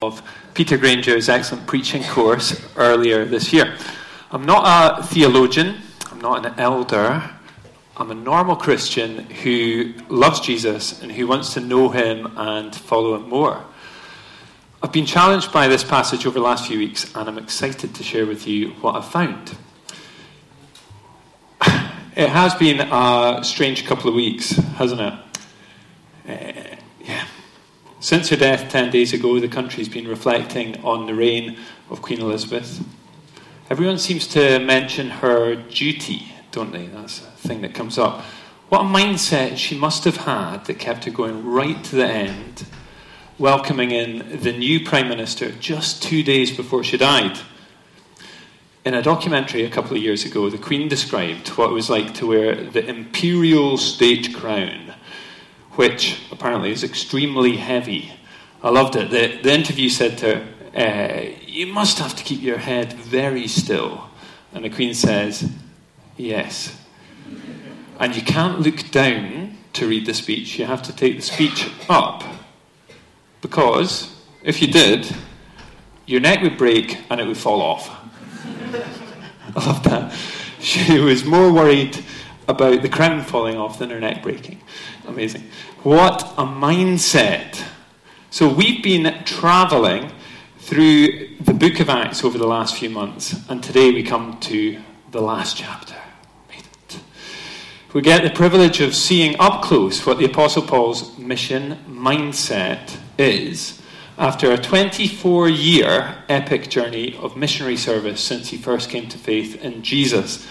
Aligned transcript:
of 0.00 0.22
Peter 0.54 0.78
Granger's 0.78 1.28
excellent 1.28 1.66
preaching 1.66 2.04
course 2.04 2.64
earlier 2.76 3.24
this 3.24 3.52
year. 3.52 3.74
I'm 4.30 4.44
not 4.44 5.00
a 5.00 5.02
theologian, 5.02 5.78
I'm 6.12 6.20
not 6.20 6.46
an 6.46 6.54
elder, 6.56 7.28
I'm 7.96 8.12
a 8.12 8.14
normal 8.14 8.54
Christian 8.54 9.18
who 9.18 9.92
loves 10.08 10.38
Jesus 10.38 11.02
and 11.02 11.10
who 11.10 11.26
wants 11.26 11.52
to 11.54 11.60
know 11.60 11.88
him 11.88 12.32
and 12.36 12.72
follow 12.72 13.16
him 13.16 13.28
more. 13.28 13.64
I've 14.84 14.92
been 14.92 15.04
challenged 15.04 15.52
by 15.52 15.66
this 15.66 15.82
passage 15.82 16.26
over 16.26 16.38
the 16.38 16.44
last 16.44 16.68
few 16.68 16.78
weeks, 16.78 17.12
and 17.16 17.28
I'm 17.28 17.36
excited 17.36 17.92
to 17.96 18.04
share 18.04 18.24
with 18.24 18.46
you 18.46 18.68
what 18.74 18.94
I've 18.94 19.08
found. 19.08 19.56
It 22.14 22.28
has 22.28 22.54
been 22.54 22.80
a 22.80 23.42
strange 23.42 23.84
couple 23.84 24.10
of 24.10 24.14
weeks, 24.14 24.50
hasn't 24.50 25.00
it? 25.00 25.14
Eh, 26.28 26.67
Since 28.00 28.28
her 28.28 28.36
death 28.36 28.70
10 28.70 28.90
days 28.90 29.12
ago, 29.12 29.40
the 29.40 29.48
country's 29.48 29.88
been 29.88 30.06
reflecting 30.06 30.80
on 30.84 31.06
the 31.06 31.14
reign 31.14 31.58
of 31.90 32.00
Queen 32.00 32.20
Elizabeth. 32.20 32.84
Everyone 33.70 33.98
seems 33.98 34.28
to 34.28 34.60
mention 34.60 35.10
her 35.10 35.56
duty, 35.56 36.32
don't 36.52 36.70
they? 36.70 36.86
That's 36.86 37.18
a 37.18 37.30
thing 37.30 37.60
that 37.62 37.74
comes 37.74 37.98
up. 37.98 38.20
What 38.68 38.82
a 38.82 38.84
mindset 38.84 39.56
she 39.56 39.76
must 39.76 40.04
have 40.04 40.18
had 40.18 40.66
that 40.66 40.78
kept 40.78 41.06
her 41.06 41.10
going 41.10 41.44
right 41.44 41.82
to 41.84 41.96
the 41.96 42.06
end, 42.06 42.66
welcoming 43.36 43.90
in 43.90 44.42
the 44.42 44.52
new 44.52 44.84
Prime 44.84 45.08
Minister 45.08 45.50
just 45.50 46.00
two 46.00 46.22
days 46.22 46.56
before 46.56 46.84
she 46.84 46.98
died. 46.98 47.36
In 48.84 48.94
a 48.94 49.02
documentary 49.02 49.64
a 49.64 49.70
couple 49.70 49.96
of 49.96 50.02
years 50.02 50.24
ago, 50.24 50.48
the 50.48 50.56
Queen 50.56 50.86
described 50.86 51.48
what 51.48 51.70
it 51.70 51.74
was 51.74 51.90
like 51.90 52.14
to 52.14 52.28
wear 52.28 52.54
the 52.54 52.86
imperial 52.88 53.76
state 53.76 54.32
crown, 54.34 54.87
which 55.78 56.20
apparently 56.32 56.72
is 56.72 56.82
extremely 56.82 57.56
heavy. 57.56 58.12
I 58.64 58.70
loved 58.70 58.96
it. 58.96 59.10
The, 59.10 59.40
the 59.40 59.54
interview 59.54 59.88
said 59.88 60.18
to 60.18 60.34
her, 60.34 60.48
uh, 60.74 61.36
You 61.46 61.68
must 61.68 62.00
have 62.00 62.16
to 62.16 62.24
keep 62.24 62.42
your 62.42 62.58
head 62.58 62.94
very 62.94 63.46
still. 63.46 64.10
And 64.52 64.64
the 64.64 64.70
Queen 64.70 64.92
says, 64.92 65.48
Yes. 66.16 66.76
And 68.00 68.16
you 68.16 68.22
can't 68.22 68.58
look 68.58 68.90
down 68.90 69.56
to 69.74 69.86
read 69.86 70.04
the 70.04 70.14
speech, 70.14 70.58
you 70.58 70.64
have 70.64 70.82
to 70.82 70.92
take 70.92 71.14
the 71.14 71.22
speech 71.22 71.70
up. 71.88 72.24
Because 73.40 74.20
if 74.42 74.60
you 74.60 74.66
did, 74.66 75.08
your 76.06 76.18
neck 76.18 76.42
would 76.42 76.58
break 76.58 76.98
and 77.08 77.20
it 77.20 77.26
would 77.28 77.38
fall 77.38 77.62
off. 77.62 77.88
I 79.54 79.64
love 79.64 79.84
that. 79.84 80.12
She 80.58 80.98
was 80.98 81.24
more 81.24 81.52
worried 81.52 81.96
about 82.48 82.82
the 82.82 82.88
crown 82.88 83.22
falling 83.22 83.56
off 83.56 83.78
than 83.78 83.90
her 83.90 84.00
neck 84.00 84.22
breaking. 84.22 84.60
Amazing. 85.06 85.44
What 85.82 86.22
a 86.36 86.44
mindset. 86.44 87.62
So 88.30 88.48
we've 88.48 88.82
been 88.82 89.22
traveling 89.24 90.10
through 90.58 91.36
the 91.40 91.54
book 91.54 91.78
of 91.80 91.88
Acts 91.88 92.24
over 92.24 92.36
the 92.36 92.46
last 92.46 92.76
few 92.76 92.90
months, 92.90 93.48
and 93.48 93.62
today 93.62 93.92
we 93.92 94.02
come 94.02 94.38
to 94.40 94.80
the 95.10 95.20
last 95.20 95.56
chapter. 95.56 95.94
We 97.94 98.02
get 98.02 98.22
the 98.22 98.30
privilege 98.30 98.82
of 98.82 98.94
seeing 98.94 99.34
up 99.40 99.62
close 99.62 100.04
what 100.04 100.18
the 100.18 100.26
Apostle 100.26 100.60
Paul's 100.60 101.16
mission 101.18 101.78
mindset 101.88 102.98
is 103.16 103.80
after 104.18 104.52
a 104.52 104.58
24 104.58 105.48
year 105.48 106.22
epic 106.28 106.68
journey 106.68 107.16
of 107.16 107.34
missionary 107.34 107.78
service 107.78 108.20
since 108.20 108.48
he 108.48 108.58
first 108.58 108.90
came 108.90 109.08
to 109.08 109.16
faith 109.16 109.64
in 109.64 109.82
Jesus. 109.82 110.46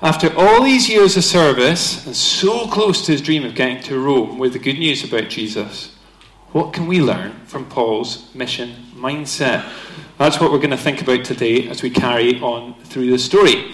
After 0.00 0.32
all 0.38 0.62
these 0.62 0.88
years 0.88 1.16
of 1.16 1.24
service 1.24 2.06
and 2.06 2.14
so 2.14 2.68
close 2.68 3.04
to 3.04 3.12
his 3.12 3.20
dream 3.20 3.44
of 3.44 3.56
getting 3.56 3.82
to 3.82 3.98
Rome 3.98 4.38
with 4.38 4.52
the 4.52 4.60
good 4.60 4.78
news 4.78 5.02
about 5.02 5.28
Jesus, 5.28 5.96
what 6.52 6.72
can 6.72 6.86
we 6.86 7.00
learn 7.00 7.32
from 7.46 7.68
Paul's 7.68 8.32
mission 8.32 8.76
mindset? 8.94 9.68
That's 10.16 10.40
what 10.40 10.52
we're 10.52 10.58
going 10.58 10.70
to 10.70 10.76
think 10.76 11.02
about 11.02 11.24
today 11.24 11.68
as 11.68 11.82
we 11.82 11.90
carry 11.90 12.40
on 12.40 12.80
through 12.84 13.10
the 13.10 13.18
story. 13.18 13.72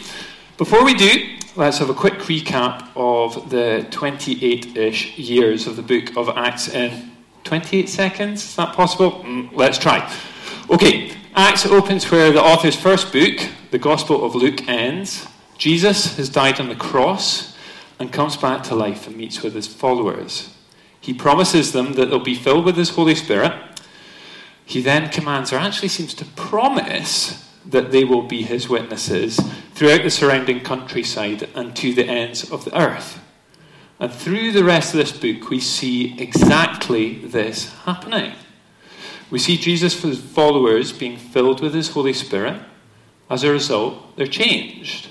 Before 0.57 0.83
we 0.83 0.95
do, 0.95 1.37
let's 1.57 1.77
have 1.77 1.91
a 1.91 1.95
quick 1.95 2.15
recap 2.21 2.89
of 2.97 3.51
the 3.51 3.87
28 3.91 4.79
ish 4.79 5.19
years 5.19 5.67
of 5.67 5.77
the 5.77 5.83
book 5.83 6.17
of 6.17 6.31
Acts 6.31 6.69
in 6.69 7.13
28 7.45 7.87
seconds? 7.87 8.43
Is 8.43 8.57
that 8.57 8.75
possible? 8.75 9.23
Mm, 9.25 9.51
let's 9.53 9.77
try. 9.77 10.11
Okay, 10.71 11.13
Acts 11.35 11.67
opens 11.67 12.11
where 12.11 12.33
the 12.33 12.43
author's 12.43 12.77
first 12.77 13.13
book, 13.13 13.47
the 13.71 13.79
Gospel 13.79 14.25
of 14.25 14.35
Luke, 14.35 14.67
ends. 14.67 15.27
Jesus 15.57 16.17
has 16.17 16.29
died 16.29 16.61
on 16.61 16.69
the 16.69 16.75
cross 16.75 17.57
and 17.99 18.13
comes 18.13 18.37
back 18.37 18.63
to 18.65 18.75
life 18.75 19.07
and 19.07 19.17
meets 19.17 19.43
with 19.43 19.55
his 19.55 19.67
followers. 19.67 20.55
He 21.01 21.15
promises 21.15 21.73
them 21.73 21.95
that 21.95 22.07
they'll 22.11 22.19
be 22.19 22.35
filled 22.35 22.65
with 22.65 22.77
his 22.77 22.91
Holy 22.91 23.15
Spirit. 23.15 23.53
He 24.65 24.81
then 24.81 25.11
commands, 25.11 25.53
or 25.53 25.57
actually 25.57 25.89
seems 25.89 26.15
to 26.15 26.25
promise, 26.25 27.49
that 27.67 27.93
they 27.93 28.05
will 28.05 28.23
be 28.23 28.43
his 28.43 28.69
witnesses 28.69 29.41
throughout 29.75 30.03
the 30.03 30.11
surrounding 30.11 30.61
countryside 30.61 31.49
and 31.55 31.75
to 31.77 31.95
the 31.95 32.05
ends 32.05 32.51
of 32.51 32.65
the 32.65 32.79
earth. 32.79 33.21
And 34.01 34.13
through 34.13 34.53
the 34.53 34.65
rest 34.65 34.93
of 34.93 34.99
this 34.99 35.13
book, 35.13 35.51
we 35.51 35.61
see 35.61 36.21
exactly 36.21 37.15
this 37.25 37.73
happening. 37.85 38.33
We 39.31 39.39
see 39.39 39.57
Jesus' 39.57 39.95
followers 40.21 40.93
being 40.93 41.17
filled 41.17 41.61
with 41.61 41.75
his 41.75 41.91
Holy 41.91 42.13
Spirit. 42.13 42.61
As 43.31 43.45
a 43.45 43.51
result, 43.51 44.17
they're 44.17 44.27
changed. 44.27 45.09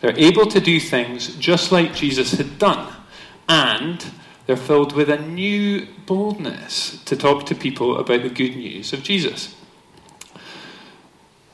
They're 0.00 0.18
able 0.18 0.46
to 0.46 0.60
do 0.60 0.78
things 0.78 1.34
just 1.36 1.72
like 1.72 1.94
Jesus 1.94 2.32
had 2.32 2.58
done. 2.58 2.92
And 3.48 4.04
they're 4.46 4.56
filled 4.56 4.92
with 4.92 5.10
a 5.10 5.18
new 5.18 5.86
boldness 6.06 7.02
to 7.04 7.16
talk 7.16 7.46
to 7.46 7.54
people 7.54 7.98
about 7.98 8.22
the 8.22 8.30
good 8.30 8.56
news 8.56 8.92
of 8.92 9.02
Jesus. 9.02 9.54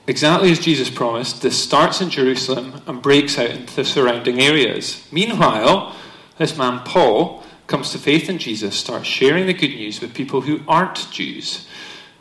Exactly 0.07 0.51
as 0.51 0.59
Jesus 0.59 0.91
promised, 0.91 1.43
this 1.43 1.63
starts 1.63 2.01
in 2.01 2.11
Jerusalem 2.11 2.83
and 2.87 3.01
breaks 3.01 3.39
out 3.39 3.51
into 3.51 3.77
the 3.77 3.85
surrounding 3.85 4.41
areas. 4.41 5.07
Meanwhile, 5.13 5.95
this 6.39 6.59
man, 6.59 6.81
Paul, 6.81 7.45
comes 7.69 7.93
to 7.93 7.99
faith 7.99 8.29
in 8.29 8.39
Jesus, 8.39 8.77
starts 8.77 9.07
sharing 9.07 9.47
the 9.47 9.55
good 9.55 9.69
news 9.69 10.01
with 10.01 10.15
people 10.15 10.41
who 10.41 10.61
aren't 10.67 11.09
Jews. 11.11 11.67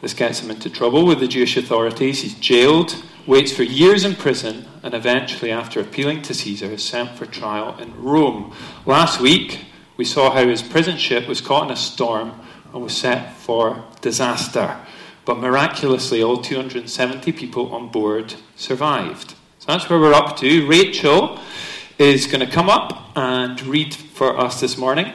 This 0.01 0.13
gets 0.13 0.41
him 0.41 0.51
into 0.51 0.69
trouble 0.69 1.05
with 1.05 1.19
the 1.19 1.27
Jewish 1.27 1.57
authorities. 1.57 2.21
He's 2.21 2.35
jailed, 2.35 2.95
waits 3.27 3.51
for 3.51 3.63
years 3.63 4.03
in 4.03 4.15
prison, 4.15 4.65
and 4.83 4.93
eventually, 4.93 5.51
after 5.51 5.79
appealing 5.79 6.21
to 6.23 6.33
Caesar, 6.33 6.67
is 6.67 6.83
sent 6.83 7.17
for 7.17 7.25
trial 7.25 7.77
in 7.77 8.01
Rome. 8.01 8.53
Last 8.85 9.19
week, 9.19 9.65
we 9.97 10.05
saw 10.05 10.31
how 10.31 10.47
his 10.47 10.61
prison 10.61 10.97
ship 10.97 11.27
was 11.27 11.41
caught 11.41 11.65
in 11.65 11.71
a 11.71 11.75
storm 11.75 12.33
and 12.73 12.81
was 12.81 12.95
set 12.95 13.35
for 13.37 13.83
disaster. 14.01 14.77
But 15.25 15.37
miraculously, 15.37 16.23
all 16.23 16.37
270 16.37 17.31
people 17.33 17.73
on 17.73 17.89
board 17.89 18.33
survived. 18.55 19.35
So 19.59 19.67
that's 19.67 19.89
where 19.89 19.99
we're 19.99 20.13
up 20.13 20.37
to. 20.37 20.67
Rachel 20.67 21.39
is 21.99 22.25
going 22.25 22.43
to 22.45 22.51
come 22.51 22.69
up 22.69 23.15
and 23.15 23.61
read 23.61 23.93
for 23.93 24.39
us 24.39 24.59
this 24.59 24.77
morning. 24.77 25.13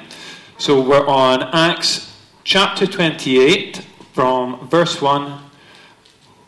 So 0.59 0.81
we're 0.81 1.07
on 1.07 1.43
Acts 1.43 2.17
chapter 2.45 2.87
28 2.87 3.85
from 4.13 4.69
verse 4.69 5.03
1. 5.03 5.46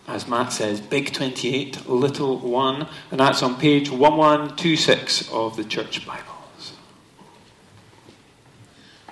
As 0.08 0.26
Matt 0.26 0.54
says, 0.54 0.80
big 0.80 1.12
28, 1.12 1.86
little 1.86 2.38
1. 2.38 2.88
And 3.10 3.20
that's 3.20 3.42
on 3.42 3.60
page 3.60 3.90
1126 3.90 5.30
of 5.30 5.54
the 5.56 5.64
Church 5.64 6.06
Bibles. 6.06 6.72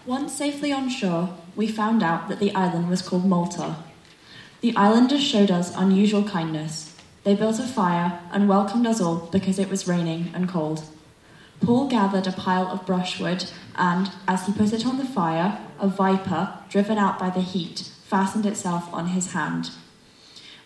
Once 0.07 0.33
safely 0.33 0.73
on 0.73 0.89
shore, 0.89 1.37
we 1.55 1.67
found 1.67 2.03
out 2.03 2.29
that 2.29 2.39
the 2.39 2.55
island 2.55 2.89
was 2.89 3.03
called 3.03 3.27
Malta. 3.27 3.77
The 4.63 4.75
islanders 4.75 5.23
showed 5.23 5.51
us 5.51 5.77
unusual 5.77 6.25
kindness. 6.25 6.97
They 7.25 7.35
built 7.35 7.59
a 7.59 7.65
fire 7.65 8.19
and 8.33 8.49
welcomed 8.49 8.87
us 8.87 8.99
all 8.99 9.29
because 9.31 9.59
it 9.59 9.69
was 9.69 9.87
raining 9.87 10.31
and 10.33 10.49
cold. 10.49 10.83
Paul 11.61 11.89
gathered 11.89 12.27
a 12.27 12.33
pile 12.33 12.69
of 12.69 12.87
brushwood, 12.87 13.51
and, 13.75 14.11
as 14.27 14.47
he 14.47 14.53
put 14.55 14.73
it 14.73 14.87
on 14.87 14.97
the 14.97 15.05
fire, 15.05 15.59
a 15.79 15.89
viper, 15.89 16.59
driven 16.71 16.97
out 16.97 17.19
by 17.19 17.29
the 17.29 17.43
heat, 17.43 17.91
fastened 18.07 18.47
itself 18.47 18.89
on 18.95 19.09
his 19.09 19.33
hand. 19.33 19.71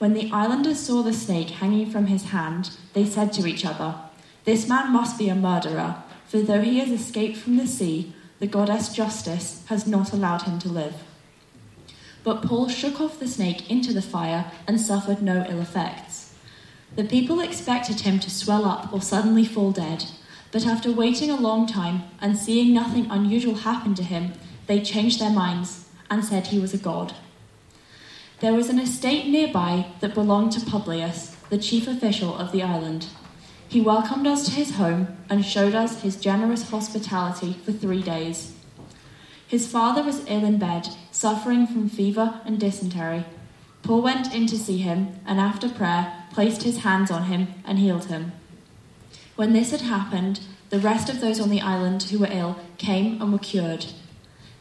When 0.00 0.15
the 0.15 0.28
islanders 0.33 0.80
saw 0.80 1.03
the 1.03 1.13
snake 1.13 1.51
hanging 1.51 1.89
from 1.89 2.07
his 2.07 2.30
hand, 2.30 2.71
they 2.95 3.04
said 3.04 3.33
to 3.34 3.47
each 3.47 3.65
other, 3.65 3.95
This 4.45 4.69
man 4.69 4.92
must 4.92 5.16
be 5.16 5.28
a 5.28 5.34
murderer, 5.36 6.03
for 6.27 6.41
though 6.41 6.63
he 6.63 6.80
has 6.80 6.91
escaped 6.91 7.36
from 7.36 7.57
the 7.57 7.66
sea, 7.69 8.13
the 8.41 8.48
goddess 8.48 8.92
Justice 8.92 9.63
has 9.66 9.86
not 9.86 10.13
allowed 10.13 10.42
him 10.42 10.59
to 10.60 10.69
live. 10.69 10.95
But 12.25 12.42
Paul 12.42 12.69
shook 12.69 13.01
off 13.01 13.21
the 13.21 13.28
snake 13.28 13.71
into 13.71 13.92
the 13.92 14.03
fire 14.03 14.51
and 14.66 14.80
suffered 14.80 15.22
no 15.22 15.47
ill 15.48 15.60
effects. 15.60 16.34
The 16.97 17.04
people 17.04 17.39
expected 17.39 18.01
him 18.01 18.19
to 18.21 18.30
swell 18.30 18.65
up 18.65 18.92
or 18.92 19.01
suddenly 19.01 19.45
fall 19.45 19.71
dead 19.71 20.07
but 20.53 20.66
after 20.66 20.91
waiting 20.91 21.30
a 21.30 21.41
long 21.41 21.66
time 21.66 22.03
and 22.21 22.36
seeing 22.36 22.75
nothing 22.75 23.07
unusual 23.10 23.54
happen 23.54 23.95
to 23.95 24.03
him, 24.03 24.33
they 24.66 24.80
changed 24.80 25.21
their 25.21 25.30
minds 25.30 25.86
and 26.10 26.25
said 26.25 26.48
he 26.48 26.59
was 26.59 26.75
a 26.75 26.78
god. 26.78 27.15
There 28.41 28.54
was 28.54 28.71
an 28.71 28.78
estate 28.78 29.27
nearby 29.27 29.89
that 30.01 30.15
belonged 30.15 30.53
to 30.53 30.60
Publius, 30.60 31.37
the 31.51 31.59
chief 31.59 31.87
official 31.87 32.34
of 32.34 32.53
the 32.53 32.63
island. 32.63 33.09
He 33.69 33.83
welcomed 33.83 34.27
us 34.27 34.47
to 34.47 34.53
his 34.53 34.77
home 34.77 35.19
and 35.28 35.45
showed 35.45 35.75
us 35.75 36.01
his 36.01 36.16
generous 36.16 36.71
hospitality 36.71 37.53
for 37.63 37.72
three 37.72 38.03
days. 38.03 38.54
His 39.47 39.66
father 39.66 40.03
was 40.03 40.25
ill 40.27 40.42
in 40.47 40.57
bed, 40.57 40.89
suffering 41.10 41.66
from 41.66 41.91
fever 41.91 42.41
and 42.47 42.59
dysentery. 42.59 43.27
Paul 43.83 44.01
went 44.01 44.34
in 44.34 44.47
to 44.47 44.59
see 44.59 44.78
him, 44.78 45.21
and 45.27 45.39
after 45.39 45.69
prayer, 45.69 46.25
placed 46.33 46.63
his 46.63 46.78
hands 46.78 47.10
on 47.10 47.25
him 47.25 47.48
and 47.66 47.78
healed 47.78 48.07
him. 48.07 48.33
When 49.37 49.53
this 49.53 49.71
had 49.71 49.83
happened, 49.83 50.41
the 50.71 50.78
rest 50.78 51.10
of 51.10 51.21
those 51.21 51.41
on 51.41 51.51
the 51.51 51.60
island 51.60 52.04
who 52.04 52.19
were 52.19 52.28
ill 52.31 52.59
came 52.78 53.21
and 53.21 53.33
were 53.33 53.39
cured. 53.39 53.84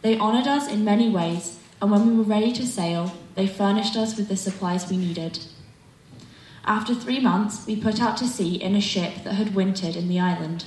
They 0.01 0.19
honoured 0.19 0.47
us 0.47 0.67
in 0.67 0.83
many 0.83 1.09
ways, 1.09 1.59
and 1.81 1.89
when 1.89 2.05
we 2.05 2.17
were 2.17 2.23
ready 2.23 2.51
to 2.51 2.65
sail, 2.67 3.13
they 3.39 3.47
furnished 3.47 3.95
us 3.95 4.17
with 4.17 4.27
the 4.27 4.35
supplies 4.35 4.89
we 4.89 4.97
needed. 4.97 5.39
After 6.65 6.93
three 6.93 7.21
months, 7.21 7.65
we 7.65 7.81
put 7.81 8.01
out 8.01 8.17
to 8.17 8.27
sea 8.27 8.55
in 8.55 8.75
a 8.75 8.81
ship 8.81 9.23
that 9.23 9.35
had 9.35 9.55
wintered 9.55 9.95
in 9.95 10.09
the 10.09 10.19
island. 10.19 10.65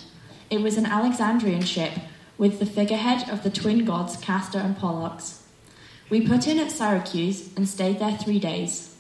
It 0.48 0.62
was 0.62 0.78
an 0.78 0.86
Alexandrian 0.86 1.64
ship 1.64 1.92
with 2.38 2.58
the 2.58 2.64
figurehead 2.64 3.28
of 3.28 3.42
the 3.42 3.50
twin 3.50 3.84
gods 3.84 4.16
Castor 4.16 4.58
and 4.58 4.74
Pollux. 4.74 5.42
We 6.08 6.26
put 6.26 6.46
in 6.46 6.58
at 6.58 6.70
Syracuse 6.70 7.54
and 7.58 7.68
stayed 7.68 7.98
there 7.98 8.16
three 8.16 8.38
days. 8.38 8.96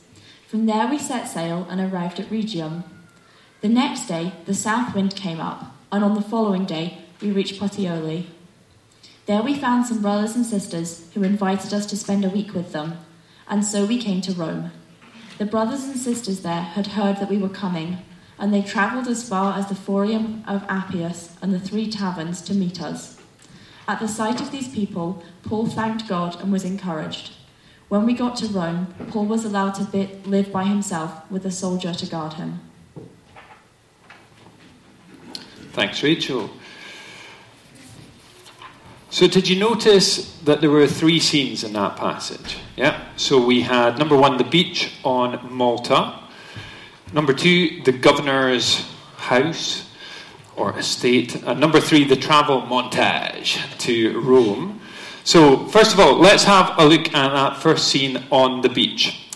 From 0.46 0.66
there, 0.66 0.86
we 0.86 0.98
set 0.98 1.26
sail 1.26 1.66
and 1.70 1.80
arrived 1.80 2.20
at 2.20 2.28
Rhegium. 2.30 2.84
The 3.62 3.70
next 3.70 4.06
day, 4.06 4.34
the 4.44 4.54
south 4.54 4.94
wind 4.94 5.16
came 5.16 5.40
up, 5.40 5.74
and 5.90 6.04
on 6.04 6.14
the 6.14 6.20
following 6.20 6.66
day, 6.66 6.98
we 7.22 7.30
reached 7.30 7.58
Puteoli. 7.58 8.26
There 9.24 9.42
we 9.42 9.54
found 9.54 9.86
some 9.86 10.02
brothers 10.02 10.36
and 10.36 10.44
sisters 10.44 11.10
who 11.14 11.22
invited 11.22 11.72
us 11.72 11.86
to 11.86 11.96
spend 11.96 12.26
a 12.26 12.28
week 12.28 12.52
with 12.52 12.72
them, 12.72 12.98
and 13.52 13.66
so 13.66 13.84
we 13.84 13.98
came 13.98 14.22
to 14.22 14.32
Rome. 14.32 14.72
The 15.36 15.44
brothers 15.44 15.84
and 15.84 15.98
sisters 15.98 16.40
there 16.40 16.62
had 16.62 16.86
heard 16.86 17.18
that 17.18 17.28
we 17.28 17.36
were 17.36 17.50
coming, 17.50 17.98
and 18.38 18.52
they 18.52 18.62
travelled 18.62 19.08
as 19.08 19.28
far 19.28 19.58
as 19.58 19.66
the 19.66 19.74
Forum 19.74 20.42
of 20.48 20.64
Appius 20.70 21.36
and 21.42 21.52
the 21.52 21.60
Three 21.60 21.90
Taverns 21.90 22.40
to 22.42 22.54
meet 22.54 22.80
us. 22.80 23.20
At 23.86 24.00
the 24.00 24.08
sight 24.08 24.40
of 24.40 24.52
these 24.52 24.68
people, 24.68 25.22
Paul 25.42 25.66
thanked 25.66 26.08
God 26.08 26.40
and 26.40 26.50
was 26.50 26.64
encouraged. 26.64 27.32
When 27.90 28.06
we 28.06 28.14
got 28.14 28.36
to 28.36 28.46
Rome, 28.46 28.94
Paul 29.10 29.26
was 29.26 29.44
allowed 29.44 29.74
to 29.74 30.08
live 30.24 30.50
by 30.50 30.64
himself 30.64 31.30
with 31.30 31.44
a 31.44 31.50
soldier 31.50 31.92
to 31.92 32.06
guard 32.06 32.34
him. 32.34 32.60
Thanks, 35.72 36.02
Rachel. 36.02 36.48
So, 39.12 39.28
did 39.28 39.46
you 39.46 39.56
notice 39.56 40.38
that 40.38 40.62
there 40.62 40.70
were 40.70 40.86
three 40.86 41.20
scenes 41.20 41.64
in 41.64 41.74
that 41.74 41.96
passage? 41.96 42.56
Yeah. 42.76 43.08
So, 43.16 43.44
we 43.44 43.60
had 43.60 43.98
number 43.98 44.16
one, 44.16 44.38
the 44.38 44.44
beach 44.44 44.90
on 45.04 45.54
Malta. 45.54 46.18
Number 47.12 47.34
two, 47.34 47.82
the 47.82 47.92
governor's 47.92 48.90
house 49.18 49.90
or 50.56 50.78
estate. 50.78 51.34
And 51.42 51.60
number 51.60 51.78
three, 51.78 52.04
the 52.04 52.16
travel 52.16 52.62
montage 52.62 53.60
to 53.80 54.18
Rome. 54.18 54.80
So, 55.24 55.66
first 55.66 55.92
of 55.92 56.00
all, 56.00 56.18
let's 56.18 56.44
have 56.44 56.72
a 56.78 56.86
look 56.86 57.08
at 57.08 57.34
that 57.34 57.58
first 57.58 57.88
scene 57.88 58.24
on 58.30 58.62
the 58.62 58.70
beach. 58.70 59.30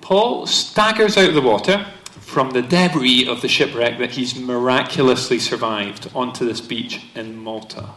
Paul 0.00 0.46
staggers 0.46 1.18
out 1.18 1.28
of 1.28 1.34
the 1.34 1.42
water 1.42 1.84
from 2.20 2.52
the 2.52 2.62
debris 2.62 3.28
of 3.28 3.42
the 3.42 3.48
shipwreck 3.48 3.98
that 3.98 4.12
he's 4.12 4.34
miraculously 4.34 5.38
survived 5.38 6.10
onto 6.14 6.46
this 6.46 6.62
beach 6.62 7.04
in 7.14 7.36
Malta. 7.36 7.90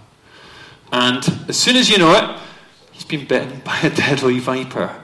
And 0.92 1.24
as 1.48 1.57
soon 1.57 1.75
as 1.75 1.89
you 1.89 1.98
know 1.98 2.13
it, 2.13 2.39
he's 2.92 3.06
been 3.06 3.25
bitten 3.25 3.60
by 3.66 3.80
a 3.80 3.89
deadly 3.89 4.39
viper. 4.39 5.04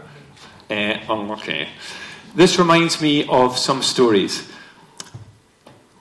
Eh, 0.70 1.04
oh, 1.10 1.22
Unlucky. 1.22 1.68
This 2.36 2.58
reminds 2.58 3.02
me 3.02 3.28
of 3.28 3.58
some 3.58 3.84
stories. 3.84 4.50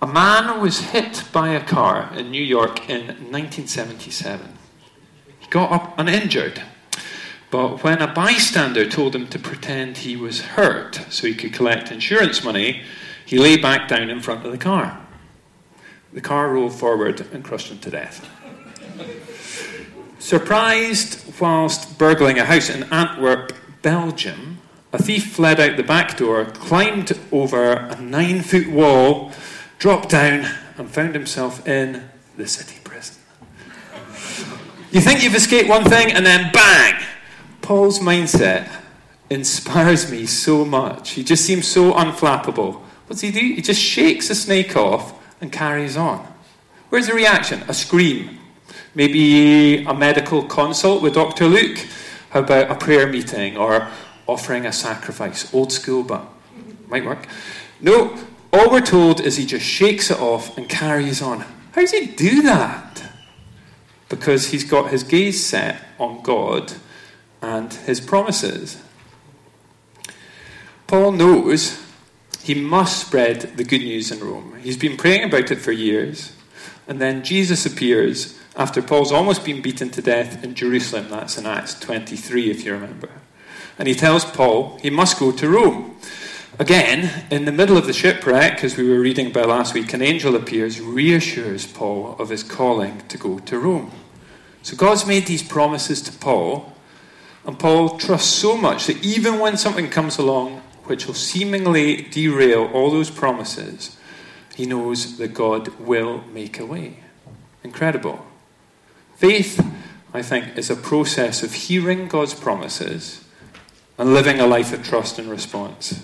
A 0.00 0.06
man 0.06 0.60
was 0.60 0.80
hit 0.80 1.24
by 1.32 1.50
a 1.50 1.64
car 1.64 2.10
in 2.16 2.30
New 2.30 2.42
York 2.42 2.88
in 2.88 3.06
1977. 3.06 4.58
He 5.38 5.46
got 5.48 5.70
up 5.70 5.94
uninjured. 5.98 6.62
But 7.50 7.84
when 7.84 8.00
a 8.00 8.12
bystander 8.12 8.88
told 8.88 9.14
him 9.14 9.26
to 9.28 9.38
pretend 9.38 9.98
he 9.98 10.16
was 10.16 10.40
hurt 10.40 11.02
so 11.10 11.26
he 11.26 11.34
could 11.34 11.52
collect 11.52 11.92
insurance 11.92 12.42
money, 12.42 12.82
he 13.26 13.38
lay 13.38 13.58
back 13.58 13.88
down 13.88 14.08
in 14.08 14.20
front 14.20 14.46
of 14.46 14.52
the 14.52 14.58
car. 14.58 14.98
The 16.14 16.22
car 16.22 16.50
rolled 16.50 16.74
forward 16.74 17.20
and 17.32 17.44
crushed 17.44 17.70
him 17.70 17.78
to 17.80 17.90
death. 17.90 18.28
Surprised 20.22 21.20
whilst 21.40 21.98
burgling 21.98 22.38
a 22.38 22.44
house 22.44 22.70
in 22.70 22.84
Antwerp, 22.92 23.52
Belgium, 23.82 24.58
a 24.92 25.02
thief 25.02 25.32
fled 25.32 25.58
out 25.58 25.76
the 25.76 25.82
back 25.82 26.16
door, 26.16 26.44
climbed 26.44 27.18
over 27.32 27.72
a 27.72 28.00
nine 28.00 28.40
foot 28.42 28.68
wall, 28.68 29.32
dropped 29.80 30.10
down, 30.10 30.48
and 30.78 30.88
found 30.88 31.16
himself 31.16 31.66
in 31.66 32.08
the 32.36 32.46
city 32.46 32.78
prison. 32.84 33.16
You 34.92 35.00
think 35.00 35.24
you've 35.24 35.34
escaped 35.34 35.68
one 35.68 35.84
thing, 35.84 36.12
and 36.12 36.24
then 36.24 36.52
bang! 36.52 37.02
Paul's 37.60 37.98
mindset 37.98 38.70
inspires 39.28 40.08
me 40.08 40.26
so 40.26 40.64
much. 40.64 41.10
He 41.10 41.24
just 41.24 41.44
seems 41.44 41.66
so 41.66 41.94
unflappable. 41.94 42.80
What's 43.08 43.22
he 43.22 43.32
do? 43.32 43.40
He 43.40 43.60
just 43.60 43.82
shakes 43.82 44.28
the 44.28 44.36
snake 44.36 44.76
off 44.76 45.20
and 45.40 45.50
carries 45.50 45.96
on. 45.96 46.24
Where's 46.90 47.08
the 47.08 47.14
reaction? 47.14 47.64
A 47.66 47.74
scream. 47.74 48.38
Maybe 48.94 49.84
a 49.84 49.94
medical 49.94 50.44
consult 50.44 51.02
with 51.02 51.14
Dr. 51.14 51.46
Luke. 51.46 51.86
How 52.30 52.40
about 52.40 52.70
a 52.70 52.74
prayer 52.74 53.06
meeting 53.06 53.56
or 53.56 53.88
offering 54.26 54.66
a 54.66 54.72
sacrifice? 54.72 55.52
Old 55.54 55.72
school, 55.72 56.02
but 56.02 56.26
might 56.88 57.04
work. 57.04 57.26
No, 57.80 58.18
all 58.52 58.70
we're 58.70 58.82
told 58.82 59.20
is 59.20 59.36
he 59.36 59.46
just 59.46 59.64
shakes 59.64 60.10
it 60.10 60.20
off 60.20 60.58
and 60.58 60.68
carries 60.68 61.22
on. 61.22 61.40
How 61.72 61.80
does 61.80 61.90
he 61.90 62.06
do 62.06 62.42
that? 62.42 63.02
Because 64.10 64.48
he's 64.48 64.64
got 64.64 64.90
his 64.90 65.02
gaze 65.02 65.42
set 65.42 65.82
on 65.98 66.22
God 66.22 66.74
and 67.40 67.72
his 67.72 67.98
promises. 67.98 68.82
Paul 70.86 71.12
knows 71.12 71.82
he 72.42 72.54
must 72.54 73.06
spread 73.06 73.56
the 73.56 73.64
good 73.64 73.80
news 73.80 74.10
in 74.10 74.20
Rome. 74.20 74.58
He's 74.60 74.76
been 74.76 74.98
praying 74.98 75.24
about 75.24 75.50
it 75.50 75.60
for 75.60 75.72
years. 75.72 76.36
And 76.86 77.00
then 77.00 77.24
Jesus 77.24 77.64
appears 77.64 78.38
after 78.56 78.82
Paul's 78.82 79.12
almost 79.12 79.44
been 79.44 79.62
beaten 79.62 79.90
to 79.90 80.02
death 80.02 80.44
in 80.44 80.54
Jerusalem. 80.54 81.08
That's 81.10 81.38
in 81.38 81.46
Acts 81.46 81.78
23, 81.80 82.50
if 82.50 82.64
you 82.64 82.72
remember. 82.72 83.08
And 83.78 83.88
he 83.88 83.94
tells 83.94 84.24
Paul 84.24 84.78
he 84.82 84.90
must 84.90 85.18
go 85.18 85.32
to 85.32 85.48
Rome. 85.48 85.96
Again, 86.58 87.24
in 87.30 87.46
the 87.46 87.52
middle 87.52 87.78
of 87.78 87.86
the 87.86 87.94
shipwreck, 87.94 88.62
as 88.62 88.76
we 88.76 88.88
were 88.88 89.00
reading 89.00 89.28
about 89.28 89.48
last 89.48 89.72
week, 89.72 89.92
an 89.94 90.02
angel 90.02 90.36
appears, 90.36 90.80
reassures 90.80 91.66
Paul 91.66 92.14
of 92.18 92.28
his 92.28 92.42
calling 92.42 93.02
to 93.08 93.16
go 93.16 93.38
to 93.38 93.58
Rome. 93.58 93.90
So 94.62 94.76
God's 94.76 95.06
made 95.06 95.26
these 95.26 95.42
promises 95.42 96.02
to 96.02 96.12
Paul, 96.12 96.72
and 97.46 97.58
Paul 97.58 97.96
trusts 97.96 98.32
so 98.32 98.56
much 98.56 98.86
that 98.86 99.02
even 99.02 99.38
when 99.38 99.56
something 99.56 99.88
comes 99.88 100.18
along 100.18 100.60
which 100.84 101.06
will 101.06 101.14
seemingly 101.14 102.02
derail 102.02 102.66
all 102.72 102.90
those 102.90 103.10
promises, 103.10 103.96
he 104.54 104.66
knows 104.66 105.16
that 105.16 105.32
God 105.32 105.68
will 105.78 106.22
make 106.32 106.58
a 106.58 106.66
way. 106.66 106.98
Incredible. 107.64 108.26
Faith, 109.16 109.64
I 110.12 110.22
think, 110.22 110.58
is 110.58 110.70
a 110.70 110.76
process 110.76 111.42
of 111.42 111.54
hearing 111.54 112.08
God's 112.08 112.34
promises 112.34 113.24
and 113.98 114.14
living 114.14 114.40
a 114.40 114.46
life 114.46 114.72
of 114.72 114.84
trust 114.84 115.18
and 115.18 115.30
response. 115.30 116.02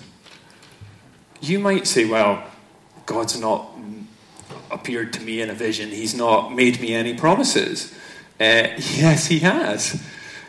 You 1.41 1.59
might 1.59 1.87
say, 1.87 2.05
well, 2.05 2.43
God's 3.05 3.39
not 3.39 3.69
appeared 4.71 5.13
to 5.13 5.21
me 5.21 5.41
in 5.41 5.49
a 5.49 5.53
vision, 5.53 5.89
He's 5.89 6.15
not 6.15 6.53
made 6.53 6.79
me 6.79 6.93
any 6.93 7.13
promises. 7.13 7.93
Uh, 8.39 8.69
yes, 8.77 9.27
He 9.27 9.39
has. 9.39 10.01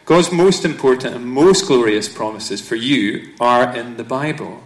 God's 0.04 0.32
most 0.32 0.64
important 0.64 1.14
and 1.14 1.24
most 1.24 1.66
glorious 1.66 2.08
promises 2.08 2.60
for 2.60 2.74
you 2.74 3.32
are 3.38 3.76
in 3.76 3.96
the 3.96 4.04
Bible. 4.04 4.62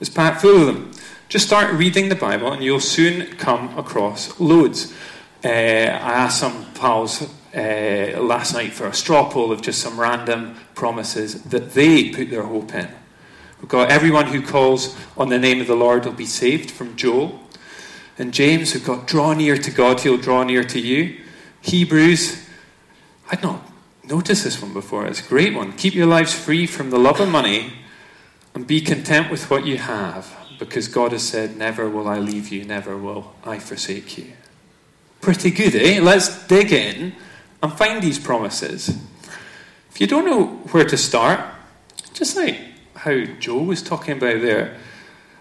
It's 0.00 0.10
packed 0.10 0.40
full 0.40 0.60
of 0.60 0.66
them. 0.66 0.90
Just 1.28 1.46
start 1.46 1.72
reading 1.72 2.08
the 2.08 2.16
Bible 2.16 2.52
and 2.52 2.64
you'll 2.64 2.80
soon 2.80 3.26
come 3.36 3.78
across 3.78 4.38
loads. 4.40 4.92
Uh, 5.44 5.48
I 5.48 6.12
asked 6.12 6.38
some 6.38 6.72
pals 6.74 7.22
uh, 7.54 8.20
last 8.20 8.54
night 8.54 8.72
for 8.72 8.86
a 8.86 8.94
straw 8.94 9.28
poll 9.28 9.50
of 9.50 9.60
just 9.60 9.80
some 9.80 9.98
random 9.98 10.56
promises 10.74 11.42
that 11.44 11.72
they 11.72 12.10
put 12.10 12.30
their 12.30 12.44
hope 12.44 12.72
in. 12.74 12.88
We've 13.60 13.68
got 13.68 13.90
everyone 13.90 14.26
who 14.26 14.40
calls 14.40 14.96
on 15.16 15.28
the 15.28 15.38
name 15.38 15.60
of 15.60 15.66
the 15.66 15.74
Lord 15.74 16.04
will 16.04 16.12
be 16.12 16.26
saved 16.26 16.70
from 16.70 16.96
Joel. 16.96 17.40
And 18.18 18.32
James, 18.32 18.74
we've 18.74 18.84
got 18.84 19.06
draw 19.06 19.32
near 19.32 19.56
to 19.56 19.70
God, 19.70 20.00
he'll 20.00 20.16
draw 20.16 20.44
near 20.44 20.62
to 20.64 20.80
you. 20.80 21.20
Hebrews, 21.60 22.48
I'd 23.30 23.42
not 23.42 23.68
noticed 24.04 24.44
this 24.44 24.60
one 24.60 24.72
before. 24.72 25.06
It's 25.06 25.24
a 25.24 25.28
great 25.28 25.54
one. 25.54 25.72
Keep 25.72 25.94
your 25.94 26.06
lives 26.06 26.34
free 26.34 26.66
from 26.66 26.90
the 26.90 26.98
love 26.98 27.20
of 27.20 27.28
money 27.28 27.72
and 28.54 28.66
be 28.66 28.80
content 28.80 29.30
with 29.30 29.50
what 29.50 29.66
you 29.66 29.78
have, 29.78 30.36
because 30.58 30.86
God 30.86 31.12
has 31.12 31.26
said, 31.26 31.56
Never 31.56 31.88
will 31.88 32.06
I 32.06 32.18
leave 32.18 32.50
you, 32.50 32.64
never 32.64 32.96
will 32.96 33.32
I 33.44 33.58
forsake 33.58 34.18
you. 34.18 34.32
Pretty 35.22 35.52
good, 35.52 35.76
eh? 35.76 36.00
Let's 36.02 36.48
dig 36.48 36.72
in 36.72 37.14
and 37.62 37.72
find 37.72 38.02
these 38.02 38.18
promises. 38.18 38.88
If 39.88 40.00
you 40.00 40.08
don't 40.08 40.26
know 40.26 40.46
where 40.72 40.84
to 40.84 40.96
start, 40.96 41.38
just 42.12 42.36
like 42.36 42.58
how 42.96 43.24
Joe 43.38 43.62
was 43.62 43.84
talking 43.84 44.16
about 44.16 44.42
there, 44.42 44.76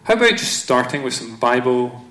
how 0.03 0.13
about 0.13 0.37
just 0.37 0.61
starting 0.61 1.01
with 1.01 1.15
some 1.15 1.35
Bible 1.37 2.05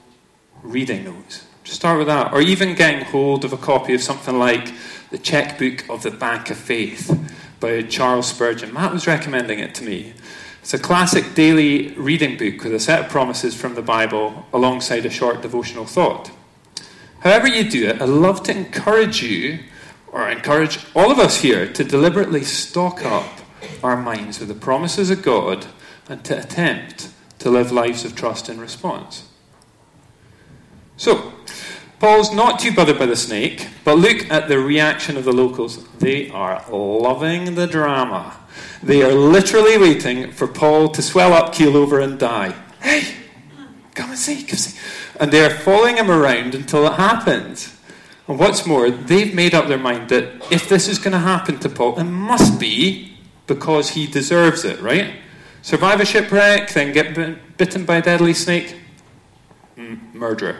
reading 0.65 1.05
notes? 1.05 1.47
Just 1.62 1.77
start 1.77 1.99
with 1.99 2.09
that. 2.09 2.33
Or 2.33 2.41
even 2.41 2.75
getting 2.75 3.05
hold 3.05 3.45
of 3.45 3.53
a 3.53 3.57
copy 3.57 3.95
of 3.95 4.03
something 4.03 4.37
like 4.37 4.73
The 5.11 5.19
Checkbook 5.19 5.89
of 5.89 6.03
the 6.03 6.11
Bank 6.11 6.50
of 6.50 6.57
Faith 6.57 7.17
by 7.61 7.83
Charles 7.83 8.27
Spurgeon. 8.27 8.75
Matt 8.75 8.93
was 8.93 9.07
recommending 9.07 9.61
it 9.61 9.77
to 9.77 9.85
me. 9.85 10.15
It's 10.61 10.75
a 10.75 10.79
classic 10.81 11.37
daily 11.37 11.93
reading 11.93 12.37
book 12.37 12.65
with 12.65 12.75
a 12.75 12.81
set 12.81 13.05
of 13.05 13.09
promises 13.09 13.55
from 13.55 13.77
the 13.77 13.83
Bible 13.83 14.45
alongside 14.53 15.07
a 15.07 15.11
short 15.11 15.41
devotional 15.41 15.87
thought. 15.87 16.33
However, 17.21 17.47
you 17.47 17.69
do 17.69 17.89
it, 17.89 18.00
I'd 18.00 18.09
love 18.09 18.43
to 18.45 18.57
encourage 18.57 19.23
you, 19.23 19.61
or 20.11 20.29
encourage 20.29 20.79
all 20.95 21.11
of 21.11 21.19
us 21.19 21.41
here, 21.43 21.71
to 21.73 21.85
deliberately 21.85 22.45
stock 22.45 23.05
up 23.05 23.41
our 23.83 23.97
minds 23.97 24.41
with 24.41 24.49
the 24.49 24.55
promises 24.55 25.11
of 25.11 25.23
God 25.23 25.67
and 26.09 26.25
to 26.25 26.39
attempt 26.39 27.11
to 27.39 27.50
live 27.50 27.73
lives 27.73 28.05
of 28.05 28.15
trust 28.15 28.49
and 28.49 28.61
response. 28.61 29.29
So, 30.97 31.33
Paul's 31.99 32.33
not 32.33 32.59
too 32.59 32.73
bothered 32.73 32.99
by 32.99 33.07
the 33.07 33.17
snake, 33.17 33.69
but 33.85 33.99
look 33.99 34.31
at 34.31 34.49
the 34.49 34.59
reaction 34.59 35.19
of 35.19 35.25
the 35.25 35.33
locals. 35.33 35.87
They 35.99 36.31
are 36.31 36.65
loving 36.71 37.55
the 37.55 37.67
drama. 37.67 38.37
They 38.83 39.03
are 39.03 39.12
literally 39.12 39.77
waiting 39.77 40.33
for 40.33 40.47
Paul 40.47 40.89
to 40.89 41.03
swell 41.03 41.35
up, 41.35 41.53
keel 41.53 41.77
over, 41.77 42.00
and 42.00 42.19
die. 42.19 42.55
Hey, 42.81 43.15
come 43.95 44.11
and 44.11 44.19
see, 44.19 44.43
come 44.43 44.57
see. 44.57 44.79
And 45.21 45.31
they're 45.31 45.50
following 45.50 45.97
him 45.97 46.11
around 46.11 46.55
until 46.55 46.87
it 46.87 46.95
happens. 46.95 47.79
And 48.27 48.39
what's 48.39 48.67
more, 48.67 48.91
they've 48.91 49.35
made 49.35 49.55
up 49.55 49.69
their 49.69 49.79
mind 49.79 50.09
that 50.09 50.50
if 50.50 50.69
this 50.69 50.89
is 50.89 50.99
going 50.99 51.12
to 51.12 51.19
happen 51.19 51.59
to 51.61 51.69
Paul, 51.69 51.99
it 51.99 52.05
must 52.05 52.59
be 52.59 53.17
because 53.47 53.91
he 53.91 54.07
deserves 54.07 54.65
it, 54.65 54.81
right? 54.81 55.15
Survive 55.62 56.00
a 56.00 56.05
shipwreck, 56.05 56.71
then 56.71 56.93
get 56.93 57.15
bitten 57.59 57.85
by 57.85 57.97
a 57.97 58.03
deadly 58.03 58.35
snake, 58.35 58.77
murderer 60.15 60.57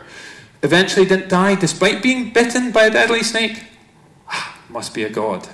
eventually 0.63 1.07
didn't 1.07 1.29
die 1.29 1.55
despite 1.55 2.03
being 2.03 2.33
bitten 2.33 2.71
by 2.71 2.85
a 2.85 2.91
deadly 2.91 3.23
snake? 3.23 3.65
Ah, 4.29 4.59
must 4.69 4.95
be 4.95 5.05
a 5.05 5.11
god. 5.11 5.49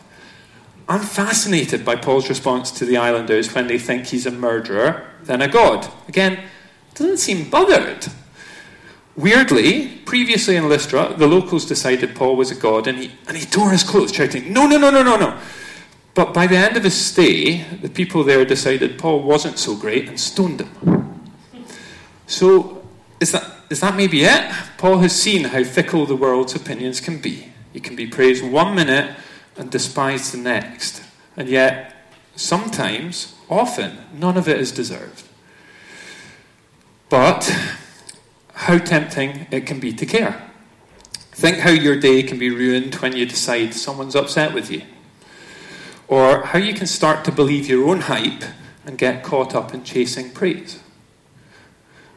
I'm 0.89 1.01
fascinated 1.01 1.85
by 1.85 1.97
Paul's 1.97 2.29
response 2.29 2.71
to 2.73 2.85
the 2.85 2.97
islanders 2.97 3.53
when 3.55 3.67
they 3.67 3.79
think 3.79 4.07
he's 4.07 4.27
a 4.27 4.31
murderer 4.31 5.07
then 5.23 5.43
a 5.43 5.49
god. 5.49 5.89
Again, 6.09 6.39
doesn't 6.95 7.19
seem 7.19 7.51
bothered. 7.51 8.07
Weirdly, 9.17 9.89
previously 10.05 10.57
in 10.57 10.69
Lystra, 10.69 11.15
the 11.17 11.27
locals 11.27 11.65
decided 11.65 12.15
Paul 12.15 12.37
was 12.37 12.51
a 12.51 12.55
god 12.55 12.87
and 12.87 12.99
he, 12.99 13.13
and 13.27 13.37
he 13.37 13.47
tore 13.47 13.71
his 13.71 13.83
clothes, 13.83 14.13
shouting, 14.13 14.53
No, 14.53 14.67
no, 14.67 14.77
no, 14.77 14.91
no, 14.91 15.03
no, 15.03 15.17
no. 15.17 15.39
But 16.15 16.35
by 16.35 16.47
the 16.47 16.57
end 16.57 16.77
of 16.77 16.85
his 16.85 16.95
stay, 16.95 17.63
the 17.81 17.89
people 17.89 18.25
there 18.25 18.45
decided 18.45 18.99
Paul 18.99 19.23
wasn't 19.23 19.59
so 19.59 19.75
great 19.77 20.09
and 20.09 20.19
stoned 20.21 20.61
him. 20.61 21.31
So, 22.27 22.83
is 23.21 23.33
that 23.33 23.57
is 23.69 23.81
that 23.81 23.97
maybe 23.97 24.25
it? 24.25 24.53
Paul 24.79 24.99
has 24.99 25.13
seen 25.13 25.45
how 25.45 25.65
fickle 25.65 26.07
the 26.07 26.17
world's 26.17 26.55
opinions 26.55 27.01
can 27.01 27.19
be. 27.19 27.53
You 27.73 27.81
can 27.81 27.97
be 27.97 28.07
praised 28.07 28.45
one 28.45 28.75
minute 28.75 29.17
and 29.57 29.71
despised 29.71 30.33
the 30.33 30.39
next. 30.39 31.03
And 31.37 31.49
yet, 31.49 31.95
sometimes, 32.37 33.35
often, 33.51 33.99
none 34.15 34.37
of 34.37 34.49
it 34.49 34.61
is 34.61 34.71
deserved. 34.71 35.25
But 37.09 37.53
how 38.57 38.79
tempting 38.79 39.47
it 39.51 39.67
can 39.67 39.79
be 39.79 39.93
to 39.93 40.07
care. 40.07 40.43
Think 41.33 41.59
how 41.59 41.71
your 41.71 42.01
day 42.01 42.23
can 42.23 42.39
be 42.39 42.49
ruined 42.49 42.95
when 42.97 43.15
you 43.15 43.27
decide 43.27 43.75
someone's 43.75 44.17
upset 44.17 44.55
with 44.55 44.71
you. 44.71 44.83
Or 46.09 46.43
how 46.43 46.59
you 46.59 46.73
can 46.73 46.87
start 46.87 47.25
to 47.27 47.33
believe 47.33 47.69
your 47.69 47.87
own 47.87 48.01
hype 48.01 48.45
and 48.87 48.97
get 48.97 49.23
caught 49.23 49.55
up 49.55 49.75
in 49.75 49.85
chasing 49.85 50.31
praise. 50.31 50.81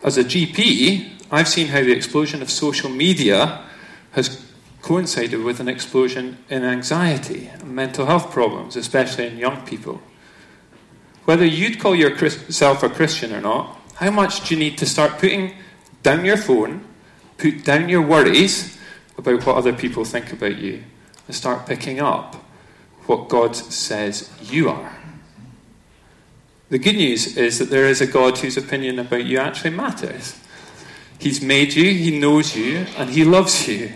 As 0.01 0.17
a 0.17 0.24
GP, 0.24 1.10
I've 1.29 1.50
seen 1.50 1.67
how 1.67 1.81
the 1.81 1.91
explosion 1.91 2.41
of 2.41 2.50
social 2.50 2.89
media 2.89 3.65
has 4.12 4.46
coincided 4.81 5.43
with 5.43 5.60
an 5.60 5.67
explosion 5.67 6.38
in 6.50 6.63
anxiety 6.63 7.48
and 7.48 7.75
mental 7.75 8.05
health 8.05 8.31
problems, 8.31 8.77
especially 8.77 9.27
in 9.27 9.38
young 9.38 9.65
people. 9.65 10.01
Whether 11.25 11.46
you'd 11.46 11.79
call 11.79 11.96
yourself 11.96 12.81
a 12.81 12.89
Christian 12.89 13.34
or 13.34 13.41
not, 13.41 13.77
how 13.96 14.10
much 14.10 14.48
do 14.48 14.55
you 14.55 14.60
need 14.60 14.77
to 14.77 14.86
start 14.86 15.19
putting 15.19 15.53
down 16.03 16.25
your 16.25 16.38
phone, 16.38 16.86
put 17.38 17.63
down 17.63 17.89
your 17.89 18.01
worries 18.01 18.77
about 19.18 19.46
what 19.46 19.58
other 19.58 19.74
people 19.74 20.06
think 20.06 20.32
about 20.32 20.58
you, 20.58 20.84
and 21.27 21.36
start 21.36 21.65
picking 21.65 22.00
up 22.00 22.36
what 23.06 23.27
God 23.27 23.56
says 23.56 24.29
you 24.41 24.70
are? 24.70 25.00
The 26.70 26.77
good 26.77 26.96
news 26.96 27.36
is 27.36 27.58
that 27.58 27.72
there 27.72 27.88
is 27.88 28.00
a 28.00 28.06
God 28.06 28.38
whose 28.38 28.56
opinion 28.56 29.00
about 29.00 29.25
you 29.25 29.39
actually 29.39 29.72
matters. 29.72 30.39
He's 31.18 31.41
made 31.41 31.74
you, 31.74 31.91
He 31.91 32.20
knows 32.20 32.56
you, 32.56 32.86
and 32.96 33.10
He 33.10 33.25
loves 33.25 33.68
you. 33.68 33.94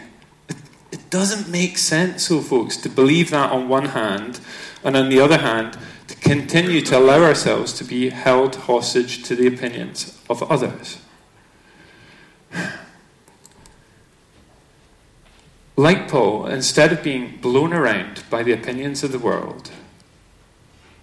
It, 0.92 1.10
doesn't 1.12 1.48
make 1.48 1.78
sense, 1.78 2.26
so 2.26 2.42
folks, 2.42 2.76
to 2.78 2.90
believe 2.90 3.30
that 3.30 3.52
on 3.52 3.70
one 3.70 3.90
hand, 3.90 4.40
and 4.84 4.98
on 4.98 5.10
the 5.10 5.20
other 5.20 5.38
hand, 5.38 5.78
to 6.08 6.16
continue 6.16 6.82
to 6.82 6.98
allow 6.98 7.22
ourselves 7.22 7.72
to 7.74 7.84
be 7.84 8.10
held 8.10 8.56
hostage 8.56 9.22
to 9.26 9.36
the 9.36 9.46
opinions 9.46 10.20
of 10.28 10.42
others. 10.52 10.98
Like 15.76 16.08
Paul, 16.08 16.46
instead 16.46 16.92
of 16.92 17.04
being 17.04 17.38
blown 17.42 17.74
around 17.74 18.24
by 18.30 18.44
the 18.44 18.52
opinions 18.52 19.04
of 19.04 19.12
the 19.12 19.20
world, 19.20 19.72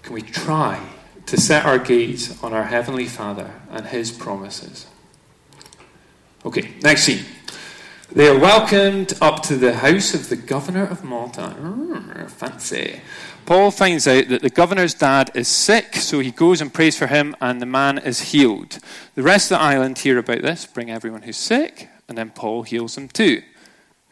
can 0.03 0.15
we 0.15 0.23
try 0.23 0.81
to 1.27 1.37
set 1.41 1.67
our 1.67 1.79
gaze 1.79 2.41
on 2.43 2.53
our 2.53 2.65
Heavenly 2.65 3.07
Father 3.07 3.53
and 3.71 3.87
His 3.87 4.13
promises? 4.13 4.87
Okay, 6.45 6.71
next 6.83 7.03
scene. 7.03 7.25
They 8.13 8.29
are 8.29 8.39
welcomed 8.39 9.13
up 9.21 9.43
to 9.45 9.57
the 9.57 9.75
house 9.75 10.15
of 10.15 10.29
the 10.29 10.37
governor 10.37 10.85
of 10.85 11.05
Malta. 11.05 11.55
Mm, 11.61 12.29
fancy. 12.31 13.01
Paul 13.47 13.71
finds 13.71 14.09
out 14.09 14.29
that 14.29 14.43
the 14.43 14.51
governor's 14.51 14.95
dad 14.95 15.31
is 15.35 15.47
sick, 15.47 15.97
so 15.97 16.21
he 16.21 16.31
goes 16.31 16.61
and 16.61 16.73
prays 16.73 16.97
for 16.97 17.07
him, 17.07 17.37
and 17.41 17.61
the 17.61 17.67
man 17.67 17.99
is 17.99 18.33
healed. 18.33 18.79
The 19.15 19.23
rest 19.23 19.51
of 19.51 19.59
the 19.59 19.65
island 19.65 19.99
hear 19.99 20.19
about 20.19 20.43
this, 20.43 20.67
bring 20.67 20.91
everyone 20.91 21.23
who's 21.23 21.37
sick, 21.37 21.89
and 22.09 22.17
then 22.17 22.31
Paul 22.31 22.63
heals 22.63 22.95
them 22.95 23.09
too. 23.09 23.43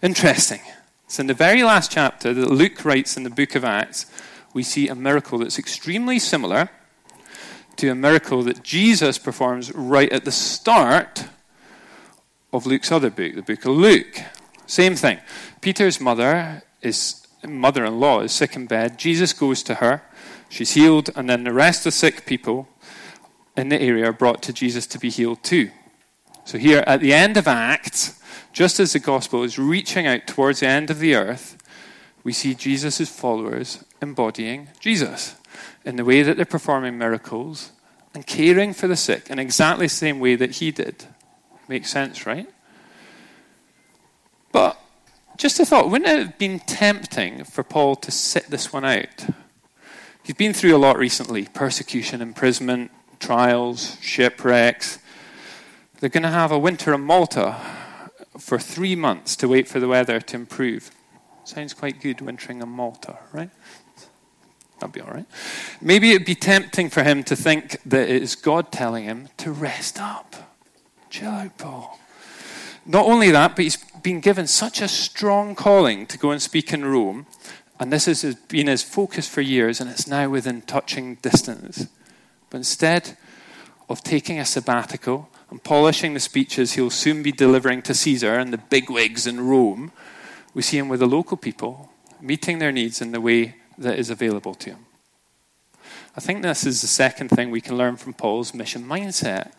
Interesting. 0.00 0.61
So, 1.09 1.23
in 1.23 1.26
the 1.26 1.35
very 1.35 1.64
last 1.64 1.90
chapter 1.90 2.33
that 2.33 2.50
Luke 2.50 2.85
writes 2.85 3.17
in 3.17 3.25
the 3.25 3.31
book 3.31 3.57
of 3.57 3.64
Acts, 3.64 4.07
we 4.55 4.62
see 4.62 4.87
a 4.87 4.95
miracle 4.95 5.38
that's 5.38 5.59
extremely 5.59 6.21
similar 6.21 6.71
to 7.76 7.88
a 7.88 7.97
miracle 7.97 8.43
that 8.45 8.62
Jesus 8.62 9.19
performs 9.19 9.75
right 9.75 10.12
at 10.12 10.25
the 10.25 10.31
start 10.31 11.25
of 12.52 12.64
Luke's 12.64 12.93
other 12.93 13.11
book, 13.11 13.35
the 13.35 13.43
book 13.43 13.64
of 13.64 13.73
Luke. 13.73 14.21
Same 14.67 14.95
thing. 14.95 15.19
Peter's 15.61 16.00
mother 16.00 16.62
is 16.81 17.26
mother-in-law 17.45 18.21
is 18.21 18.33
sick 18.33 18.55
in 18.55 18.67
bed. 18.67 18.99
Jesus 18.99 19.33
goes 19.33 19.64
to 19.64 19.76
her. 19.76 20.02
She's 20.49 20.75
healed, 20.75 21.11
and 21.17 21.28
then 21.28 21.43
the 21.43 21.52
rest 21.52 21.81
of 21.81 21.85
the 21.85 21.93
sick 21.93 22.25
people 22.25 22.69
in 23.57 23.69
the 23.69 23.81
area 23.81 24.11
are 24.11 24.12
brought 24.12 24.43
to 24.45 24.52
Jesus 24.52 24.87
to 24.88 24.99
be 24.99 25.11
healed 25.11 25.43
too. 25.43 25.71
So 26.49 26.57
here 26.57 26.83
at 26.87 27.00
the 27.00 27.12
end 27.12 27.37
of 27.37 27.47
Acts, 27.47 28.19
just 28.55 28.81
as 28.81 28.95
the 28.95 28.99
gospel 28.99 29.43
is 29.43 29.59
reaching 29.59 30.07
out 30.07 30.26
towards 30.26 30.61
the 30.61 30.67
end 30.67 30.88
of 30.88 30.99
the 30.99 31.14
earth, 31.14 31.62
we 32.25 32.33
see 32.33 32.55
Jesus' 32.55 33.07
followers 33.07 33.85
embodying 34.00 34.69
Jesus 34.81 35.35
in 35.85 35.97
the 35.97 36.07
way 36.07 36.23
that 36.23 36.37
they're 36.37 36.47
performing 36.47 36.97
miracles 36.97 37.73
and 38.14 38.26
caring 38.26 38.73
for 38.73 38.88
the 38.88 38.97
sick 38.97 39.28
in 39.28 39.38
exactly 39.38 39.85
the 39.85 39.90
same 39.90 40.21
way 40.21 40.37
that 40.37 40.52
he 40.52 40.71
did. 40.71 41.05
Makes 41.69 41.90
sense, 41.90 42.25
right? 42.25 42.49
But 44.50 44.81
just 45.37 45.61
a 45.61 45.67
thought, 45.67 45.90
wouldn't 45.90 46.11
it 46.11 46.19
have 46.19 46.38
been 46.38 46.61
tempting 46.61 47.45
for 47.45 47.62
Paul 47.62 47.95
to 47.97 48.11
sit 48.11 48.47
this 48.47 48.73
one 48.73 48.87
out? 48.87 49.26
He's 50.23 50.35
been 50.35 50.55
through 50.55 50.75
a 50.75 50.78
lot 50.78 50.97
recently 50.97 51.45
persecution, 51.45 52.23
imprisonment, 52.23 52.90
trials, 53.21 53.99
shipwrecks. 54.00 55.00
They're 56.00 56.11
going 56.11 56.23
to 56.23 56.28
have 56.28 56.52
a 56.52 56.59
winter 56.59 56.95
in 56.95 57.00
Malta 57.00 57.57
for 58.38 58.59
three 58.59 58.95
months 58.95 59.35
to 59.37 59.49
wait 59.49 59.67
for 59.67 59.81
the 59.81 59.88
weather 59.88 60.21
to 60.21 60.37
improve. 60.37 60.93
Sounds 61.45 61.75
quite 61.75 62.00
good, 62.00 62.21
wintering 62.21 62.62
in 62.62 62.69
Malta, 62.69 63.19
right? 63.33 63.50
That'd 64.78 64.95
be 64.95 65.00
all 65.00 65.11
right. 65.11 65.26
Maybe 65.81 66.11
it'd 66.11 66.26
be 66.26 66.37
tempting 66.37 66.88
for 66.88 67.02
him 67.02 67.25
to 67.25 67.35
think 67.35 67.78
that 67.85 68.09
it 68.09 68.23
is 68.23 68.37
God 68.37 68.71
telling 68.71 69.05
him 69.05 69.28
to 69.38 69.50
rest 69.50 70.00
up. 70.00 70.37
Chill 71.11 71.31
out, 71.31 71.59
Paul. 71.59 71.99
Not 72.87 73.07
only 73.07 73.33
that, 73.33 73.57
but 73.57 73.64
he's 73.64 73.76
been 74.02 74.21
given 74.21 74.47
such 74.47 74.81
a 74.81 74.88
strong 74.88 75.57
calling 75.57 76.07
to 76.07 76.17
go 76.17 76.31
and 76.31 76.40
speak 76.40 76.73
in 76.73 76.85
Rome, 76.85 77.26
and 77.81 77.93
this 77.93 78.07
has 78.07 78.35
been 78.35 78.69
his 78.69 78.85
focus 78.85 79.28
for 79.28 79.40
years, 79.40 79.81
and 79.81 79.90
it's 79.90 80.07
now 80.07 80.28
within 80.28 80.62
touching 80.62 81.17
distance. 81.17 81.88
But 82.50 82.59
instead 82.59 83.17
of 83.88 84.05
taking 84.05 84.38
a 84.38 84.45
sabbatical 84.45 85.28
and 85.50 85.62
polishing 85.62 86.14
the 86.14 86.21
speeches 86.21 86.73
he'll 86.73 86.90
soon 86.90 87.23
be 87.23 87.33
delivering 87.33 87.83
to 87.83 87.95
Caesar 87.95 88.35
and 88.35 88.52
the 88.52 88.59
bigwigs 88.59 89.26
in 89.26 89.40
Rome, 89.40 89.93
we 90.55 90.62
see 90.62 90.78
him 90.78 90.88
with 90.88 91.00
the 91.00 91.07
local 91.07 91.37
people, 91.37 91.90
meeting 92.21 92.59
their 92.59 92.73
needs 92.73 93.00
in 93.00 93.12
the 93.12 93.21
way 93.21 93.57
that 93.78 93.99
is 93.99 94.11
available 94.11 94.55
to 94.55 94.71
him. 94.71 94.87
I 96.17 96.21
think 96.21 96.43
this 96.43 96.67
is 96.67 96.81
the 96.81 96.87
second 96.87 97.28
thing 97.28 97.50
we 97.50 97.61
can 97.61 97.76
learn 97.76 97.97
from 97.97 98.12
Paul's 98.12 98.52
mission 98.52 98.85
mindset. 98.85 99.52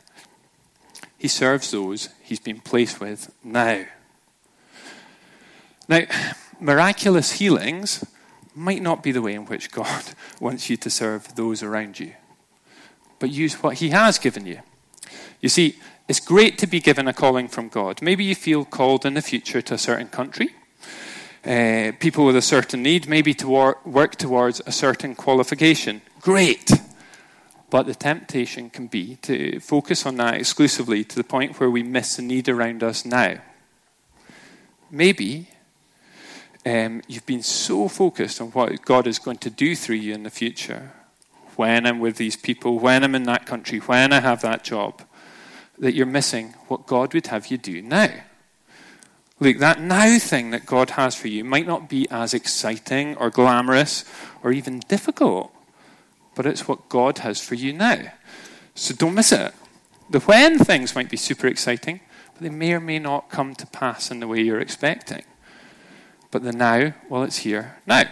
He 1.17 1.27
serves 1.27 1.72
those 1.72 2.10
he's 2.22 2.39
been 2.39 2.60
placed 2.60 3.00
with 3.00 3.34
now. 3.43 3.86
Now, 5.88 6.01
miraculous 6.60 7.34
healings 7.34 8.05
might 8.53 8.81
not 8.81 9.01
be 9.01 9.12
the 9.12 9.22
way 9.22 9.34
in 9.34 9.46
which 9.46 9.72
God 9.72 10.03
wants 10.39 10.69
you 10.69 10.77
to 10.77 10.89
serve 10.89 11.36
those 11.36 11.63
around 11.63 12.00
you. 12.00 12.13
but 13.19 13.29
use 13.31 13.62
what 13.62 13.75
He 13.75 13.89
has 13.89 14.17
given 14.19 14.46
you. 14.46 14.60
You 15.41 15.49
see, 15.49 15.75
it's 16.07 16.19
great 16.19 16.57
to 16.57 16.67
be 16.67 16.79
given 16.79 17.07
a 17.07 17.13
calling 17.13 17.47
from 17.47 17.69
God. 17.69 18.01
Maybe 18.01 18.23
you 18.23 18.35
feel 18.35 18.65
called 18.65 19.05
in 19.05 19.13
the 19.13 19.21
future 19.21 19.61
to 19.61 19.75
a 19.75 19.77
certain 19.77 20.07
country, 20.07 20.49
uh, 21.45 21.91
people 21.99 22.25
with 22.25 22.35
a 22.35 22.41
certain 22.41 22.81
need, 22.81 23.07
maybe 23.07 23.33
to 23.35 23.47
wor- 23.47 23.77
work 23.85 24.15
towards 24.15 24.61
a 24.65 24.71
certain 24.71 25.15
qualification. 25.15 26.01
Great! 26.19 26.71
But 27.69 27.85
the 27.85 27.93
temptation 27.93 28.71
can 28.71 28.87
be 28.87 29.17
to 29.21 29.59
focus 29.59 30.05
on 30.05 30.15
that 30.17 30.33
exclusively 30.33 31.03
to 31.03 31.15
the 31.15 31.23
point 31.23 31.59
where 31.59 31.69
we 31.69 31.83
miss 31.83 32.15
the 32.15 32.23
need 32.23 32.49
around 32.49 32.81
us 32.81 33.05
now. 33.05 33.37
Maybe 34.89 35.47
um, 36.65 37.03
you've 37.07 37.27
been 37.27 37.43
so 37.43 37.87
focused 37.87 38.41
on 38.41 38.47
what 38.47 38.83
God 38.83 39.05
is 39.05 39.19
going 39.19 39.37
to 39.37 39.51
do 39.51 39.75
through 39.75 39.97
you 39.97 40.15
in 40.15 40.23
the 40.23 40.31
future 40.31 40.91
when 41.59 41.85
I'm 41.85 41.99
with 41.99 42.15
these 42.15 42.37
people, 42.37 42.79
when 42.79 43.03
I'm 43.03 43.15
in 43.15 43.23
that 43.23 43.45
country, 43.45 43.79
when 43.79 44.13
I 44.13 44.21
have 44.21 44.41
that 44.43 44.63
job, 44.63 45.01
that 45.77 45.93
you're 45.93 46.05
missing 46.05 46.53
what 46.69 46.87
God 46.87 47.13
would 47.13 47.27
have 47.27 47.47
you 47.47 47.57
do 47.57 47.81
now. 47.81 48.11
Look, 49.41 49.57
that 49.57 49.81
now 49.81 50.17
thing 50.19 50.51
that 50.51 50.65
God 50.65 50.91
has 50.91 51.15
for 51.15 51.27
you 51.27 51.43
might 51.43 51.67
not 51.67 51.89
be 51.89 52.07
as 52.09 52.33
exciting 52.33 53.17
or 53.17 53.29
glamorous 53.29 54.05
or 54.41 54.53
even 54.53 54.79
difficult, 54.87 55.53
but 56.33 56.45
it's 56.45 56.65
what 56.65 56.87
God 56.87 57.17
has 57.17 57.41
for 57.41 57.55
you 57.55 57.73
now. 57.73 58.13
So 58.73 58.95
don't 58.95 59.15
miss 59.15 59.33
it. 59.33 59.53
The 60.09 60.21
when 60.21 60.59
things 60.59 60.95
might 60.95 61.09
be 61.09 61.17
super 61.17 61.47
exciting, 61.47 61.99
but 62.35 62.41
they 62.41 62.49
may 62.49 62.71
or 62.71 62.79
may 62.79 62.99
not 62.99 63.29
come 63.29 63.53
to 63.55 63.67
pass 63.67 64.11
in 64.11 64.21
the 64.21 64.29
way 64.29 64.39
you're 64.39 64.61
expecting. 64.61 65.23
But 66.31 66.43
the 66.43 66.53
now, 66.53 66.93
well, 67.09 67.23
it's 67.23 67.39
here 67.39 67.79
now. 67.85 68.03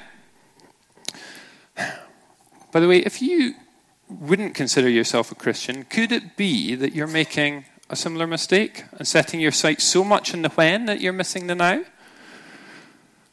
By 2.78 2.82
the 2.82 2.88
way, 2.88 3.00
if 3.00 3.24
you 3.24 3.56
wouldn't 4.08 4.54
consider 4.54 4.88
yourself 4.88 5.32
a 5.32 5.36
Christian, 5.36 5.84
could 5.86 6.12
it 6.12 6.38
be 6.38 6.76
that 6.76 6.94
you're 6.94 7.08
making 7.08 7.66
a 7.90 7.96
similar 7.96 8.28
mistake 8.28 8.84
and 8.92 9.08
setting 9.08 9.40
your 9.40 9.52
sights 9.52 9.84
so 9.84 10.04
much 10.04 10.32
on 10.32 10.44
the 10.44 10.50
when 10.50 10.86
that 10.86 11.02
you're 11.02 11.12
missing 11.12 11.48
the 11.48 11.56
now? 11.56 11.84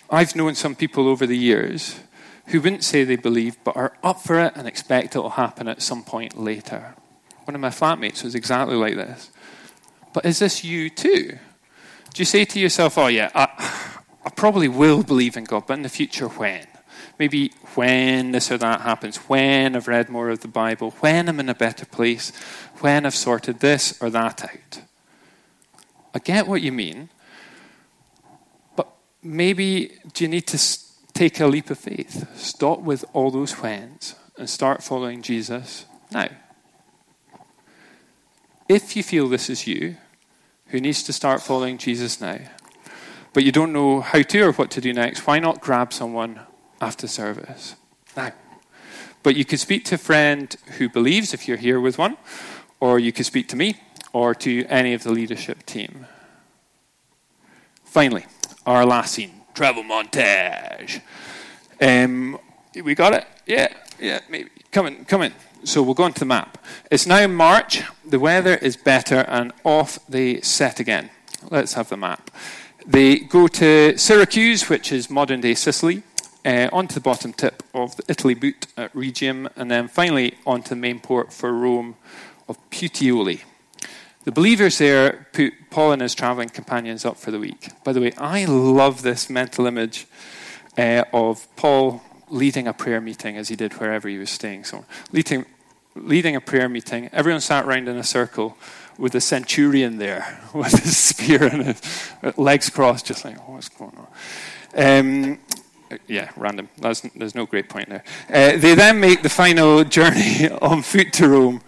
I've 0.09 0.35
known 0.35 0.55
some 0.55 0.75
people 0.75 1.07
over 1.09 1.27
the 1.27 1.37
years 1.37 2.01
who 2.47 2.63
wouldn't 2.63 2.85
say 2.85 3.05
they 3.05 3.17
believe 3.17 3.59
but 3.65 3.77
are 3.77 3.93
up 4.03 4.23
for 4.23 4.41
it 4.41 4.55
and 4.57 4.67
expect 4.67 5.15
it 5.15 5.19
will 5.19 5.29
happen 5.29 5.69
at 5.69 5.83
some 5.83 6.05
point 6.05 6.39
later. 6.41 6.95
One 7.45 7.55
of 7.55 7.61
my 7.61 7.69
flatmates 7.69 8.25
was 8.25 8.35
exactly 8.35 8.77
like 8.77 8.95
this. 8.95 9.31
But 10.15 10.25
is 10.25 10.39
this 10.39 10.65
you 10.65 10.89
too? 10.89 11.39
Do 12.15 12.17
you 12.17 12.25
say 12.25 12.47
to 12.47 12.59
yourself, 12.59 12.97
oh, 12.97 13.09
yeah, 13.09 13.31
I, 13.35 13.49
I 14.25 14.31
probably 14.31 14.69
will 14.69 15.03
believe 15.03 15.37
in 15.37 15.45
God, 15.45 15.65
but 15.67 15.75
in 15.75 15.83
the 15.83 15.91
future, 15.91 16.29
when? 16.29 16.67
Maybe 17.19 17.53
when 17.75 18.33
this 18.33 18.51
or 18.51 18.59
that 18.59 18.81
happens, 18.83 19.17
when 19.17 19.77
I've 19.77 19.89
read 19.89 20.09
more 20.09 20.31
of 20.31 20.41
the 20.41 20.49
Bible, 20.49 20.91
when 21.01 21.29
I'm 21.29 21.41
in 21.41 21.49
a 21.49 21.55
better 21.55 21.87
place, 21.87 22.33
when 22.81 23.07
I've 23.07 23.15
sorted 23.15 23.61
this 23.61 24.01
or 24.01 24.11
that 24.11 24.45
out. 24.45 24.81
I 26.15 26.19
get 26.19 26.47
what 26.47 26.63
you 26.63 26.73
mean, 26.73 27.09
but 28.77 28.89
maybe 29.23 29.99
do 30.13 30.25
you 30.25 30.29
need 30.29 30.47
to 30.49 30.79
take 31.13 31.41
a 31.41 31.47
leap 31.47 31.71
of 31.71 31.79
faith? 31.79 32.29
Stop 32.37 32.81
with 32.81 33.05
all 33.13 33.31
those 33.31 33.53
whens 33.53 34.15
and 34.37 34.49
start 34.49 34.83
following 34.83 35.23
Jesus 35.23 35.87
now. 36.11 36.29
If 38.69 38.97
you 38.97 39.03
feel 39.03 39.29
this 39.29 39.51
is 39.51 39.67
you, 39.67 39.97
who 40.69 40.81
needs 40.81 41.03
to 41.05 41.13
start 41.13 41.43
following 41.43 41.79
Jesus 41.79 42.21
now, 42.21 42.39
but 43.33 43.45
you 43.45 43.53
don't 43.53 43.73
know 43.73 44.01
how 44.01 44.23
to 44.23 44.41
or 44.41 44.53
what 44.53 44.71
to 44.73 44.81
do 44.81 44.93
next, 44.93 45.27
why 45.27 45.39
not 45.39 45.61
grab 45.61 45.93
someone 45.93 46.41
after 46.81 47.07
service. 47.07 47.77
Now, 48.17 48.33
but 49.23 49.37
you 49.37 49.45
could 49.45 49.61
speak 49.61 49.85
to 49.87 49.95
a 49.95 49.99
friend 49.99 50.55
who 50.79 50.89
believes 50.89 51.33
if 51.33 51.49
you're 51.49 51.57
here 51.57 51.81
with 51.81 51.99
one, 51.99 52.17
or 52.79 52.99
you 52.99 53.13
could 53.13 53.27
speak 53.27 53.49
to 53.49 53.57
me 53.57 53.81
or 54.13 54.35
to 54.35 54.67
any 54.67 54.95
of 54.95 55.03
the 55.03 55.11
leadership 55.11 55.65
team. 55.67 56.07
Finally, 57.85 58.27
our 58.67 58.85
last 58.85 59.15
scene 59.15 59.33
travel 59.55 59.83
montage. 59.83 61.01
Um, 61.81 62.39
we 62.75 62.95
got 62.95 63.15
it? 63.15 63.27
Yeah, 63.47 63.69
yeah, 64.01 64.21
maybe. 64.29 64.51
Come 64.71 64.87
in, 64.87 65.05
come 65.05 65.23
in. 65.23 65.33
So 65.65 65.83
we'll 65.83 65.95
go 65.95 66.03
on 66.03 66.13
to 66.13 66.21
the 66.21 66.27
map. 66.27 66.59
It's 66.91 67.07
now 67.07 67.27
March. 67.27 67.83
The 68.05 68.19
weather 68.19 68.57
is 68.57 68.77
better, 68.77 69.21
and 69.29 69.53
off 69.65 69.99
they 70.09 70.41
set 70.43 70.81
again. 70.81 71.11
Let's 71.51 71.75
have 71.75 71.89
the 71.89 71.97
map. 71.97 72.31
They 72.87 73.21
go 73.21 73.47
to 73.49 73.97
Syracuse, 73.97 74.69
which 74.69 74.93
is 74.93 75.09
modern 75.09 75.41
day 75.41 75.55
Sicily 75.55 76.03
uh, 76.45 76.69
onto 76.73 76.95
the 76.95 77.01
bottom 77.01 77.33
tip 77.33 77.63
of 77.73 77.97
the 77.97 78.05
Italy 78.09 78.35
boot 78.35 78.67
at 78.77 78.93
Rhegium, 78.95 79.49
and 79.57 79.71
then 79.71 79.89
finally 79.89 80.35
onto 80.47 80.71
the 80.71 80.77
main 80.77 81.01
port 81.01 81.33
for 81.33 81.53
Rome 81.53 81.97
of 82.49 82.59
Puteoli. 82.71 83.43
The 84.25 84.33
believers 84.33 84.79
there 84.79 85.27
put 85.33 85.53
Paul 85.71 85.93
and 85.93 86.03
his 86.03 86.15
traveling 86.15 86.49
companions 86.49 87.05
up 87.05 87.17
for 87.17 87.31
the 87.31 87.39
week. 87.39 87.69
By 87.85 87.93
the 87.93 88.01
way, 88.01 88.13
I 88.17 88.47
love 88.47 89.03
this 89.03 89.29
mental 89.29 89.67
image 89.67 90.07
uh, 90.79 91.05
of 91.13 91.47
Paul 91.57 92.03
leading 92.31 92.67
a 92.67 92.73
prayer 92.73 93.01
meeting 93.01 93.37
as 93.37 93.49
he 93.49 93.57
did 93.57 93.75
wherever 93.75 94.09
he 94.09 94.17
was 94.17 94.31
staying. 94.31 94.65
So, 94.65 94.87
leading, 95.13 95.45
leading 95.95 96.37
a 96.37 96.41
prayer 96.41 96.69
meeting, 96.69 97.11
everyone 97.13 97.43
sat 97.43 97.67
around 97.67 97.87
in 97.89 97.97
a 97.97 98.05
circle 98.05 98.57
with 98.97 99.15
a 99.15 99.21
centurion 99.21 99.99
there 99.99 100.41
with 100.55 100.73
his 100.73 100.97
spear 100.97 101.45
and 101.45 101.67
his 101.67 102.13
legs 102.37 102.71
crossed, 102.71 103.07
just 103.07 103.25
like, 103.25 103.37
oh, 103.41 103.53
what's 103.53 103.69
going 103.69 103.97
on? 103.97 104.09
Um, 104.77 105.39
yeah, 106.07 106.31
random. 106.37 106.69
There's, 106.79 107.03
there's 107.15 107.35
no 107.35 107.47
great 107.47 107.69
point 107.69 107.89
there. 107.89 108.05
Uh, 108.29 108.59
they 108.59 108.75
then 108.75 109.01
make 109.01 109.23
the 109.23 109.29
final 109.29 109.85
journey 109.85 110.49
on 110.63 110.83
foot 110.83 111.13
to 111.15 111.29
Rome. 111.29 111.63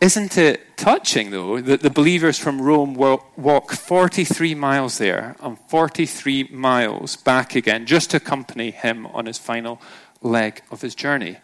Isn't 0.00 0.36
it 0.36 0.76
touching, 0.76 1.30
though, 1.30 1.60
that 1.60 1.80
the 1.80 1.90
believers 1.90 2.38
from 2.38 2.60
Rome 2.60 2.94
walk 2.94 3.72
43 3.72 4.54
miles 4.54 4.98
there 4.98 5.36
and 5.40 5.58
43 5.58 6.44
miles 6.52 7.16
back 7.16 7.54
again 7.54 7.86
just 7.86 8.10
to 8.10 8.18
accompany 8.18 8.70
him 8.72 9.06
on 9.06 9.24
his 9.24 9.38
final 9.38 9.80
leg 10.20 10.60
of 10.70 10.82
his 10.82 10.94
journey? 10.94 11.38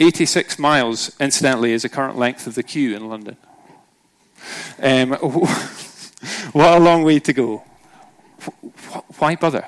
86 0.00 0.58
miles, 0.58 1.16
incidentally, 1.20 1.72
is 1.72 1.82
the 1.82 1.88
current 1.88 2.18
length 2.18 2.46
of 2.48 2.56
the 2.56 2.62
queue 2.62 2.96
in 2.96 3.08
London. 3.08 3.36
Um, 4.80 5.10
what 6.52 6.76
a 6.76 6.80
long 6.80 7.04
way 7.04 7.20
to 7.20 7.32
go. 7.32 7.64
Why 9.18 9.36
bother? 9.36 9.66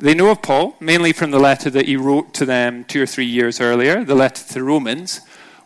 They 0.00 0.14
know 0.14 0.30
of 0.30 0.42
Paul, 0.42 0.76
mainly 0.78 1.12
from 1.12 1.32
the 1.32 1.40
letter 1.40 1.70
that 1.70 1.86
he 1.86 1.96
wrote 1.96 2.32
to 2.34 2.46
them 2.46 2.84
two 2.84 3.02
or 3.02 3.06
three 3.06 3.26
years 3.26 3.60
earlier, 3.60 4.04
the 4.04 4.14
letter 4.14 4.46
to 4.46 4.54
the 4.54 4.62
Romans, 4.62 5.20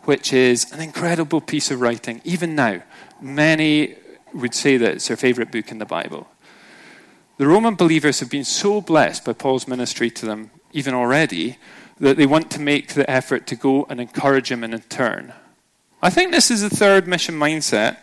which 0.05 0.33
is 0.33 0.73
an 0.73 0.81
incredible 0.81 1.43
piece 1.43 1.71
of 1.71 1.83
writing. 1.83 2.23
Even 2.25 2.55
now, 2.55 2.83
many 3.21 3.97
would 4.33 4.55
say 4.55 4.79
that 4.79 4.95
it's 4.95 5.09
their 5.09 5.19
favorite 5.19 5.53
book 5.53 5.71
in 5.71 5.79
the 5.79 5.85
Bible. 5.85 6.29
The 7.37 7.47
Roman 7.47 7.75
believers 7.75 8.21
have 8.21 8.31
been 8.31 8.45
so 8.45 8.81
blessed 8.81 9.27
by 9.27 9.35
Paul's 9.35 9.69
ministry 9.69 10.11
to 10.11 10.25
them, 10.25 10.51
even 10.73 10.95
already, 10.95 11.59
that 12.01 12.17
they 12.17 12.27
want 12.27 12.51
to 12.53 12.61
make 12.61 12.95
the 12.95 13.09
effort 13.11 13.47
to 13.49 13.57
go 13.57 13.87
and 13.91 14.01
encourage 14.01 14.51
him 14.51 14.65
in 14.65 14.79
turn. 14.83 15.35
I 16.01 16.09
think 16.09 16.33
this 16.33 16.51
is 16.51 16.63
the 16.63 16.71
third 16.71 17.07
mission 17.07 17.35
mindset 17.35 17.99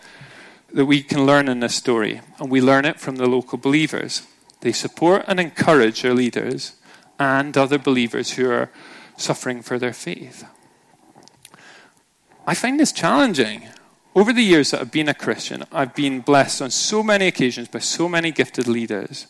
that 0.72 0.86
we 0.86 1.02
can 1.02 1.26
learn 1.26 1.50
in 1.50 1.60
this 1.60 1.76
story, 1.76 2.22
and 2.38 2.52
we 2.52 2.62
learn 2.62 2.86
it 2.86 3.00
from 3.00 3.16
the 3.16 3.26
local 3.26 3.58
believers. 3.58 4.28
They 4.62 4.72
support 4.72 5.24
and 5.28 5.40
encourage 5.40 6.02
their 6.02 6.14
leaders 6.14 6.74
and 7.18 7.58
other 7.58 7.78
believers 7.78 8.32
who 8.32 8.50
are 8.50 8.72
suffering 9.18 9.62
for 9.62 9.78
their 9.80 9.94
faith. 9.94 10.46
I 12.48 12.56
find 12.56 12.80
this 12.80 12.92
challenging. 12.92 13.68
Over 14.16 14.34
the 14.34 14.42
years 14.44 14.72
that 14.72 14.82
I've 14.82 14.92
been 14.92 15.08
a 15.08 15.14
Christian, 15.14 15.64
I've 15.72 15.94
been 15.94 16.22
blessed 16.22 16.62
on 16.62 16.72
so 16.72 17.04
many 17.04 17.28
occasions 17.28 17.68
by 17.68 17.80
so 17.80 18.10
many 18.10 18.32
gifted 18.32 18.68
leaders. 18.68 19.28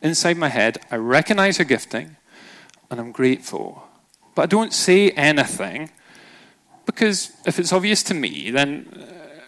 Inside 0.00 0.36
my 0.36 0.48
head, 0.48 0.78
I 0.90 0.96
recognize 0.96 1.56
their 1.56 1.66
gifting 1.66 2.16
and 2.90 3.00
I'm 3.00 3.10
grateful. 3.10 3.82
But 4.34 4.42
I 4.42 4.46
don't 4.46 4.72
say 4.72 5.10
anything 5.10 5.90
because 6.86 7.32
if 7.46 7.58
it's 7.58 7.72
obvious 7.72 8.02
to 8.04 8.14
me, 8.14 8.50
then 8.50 8.86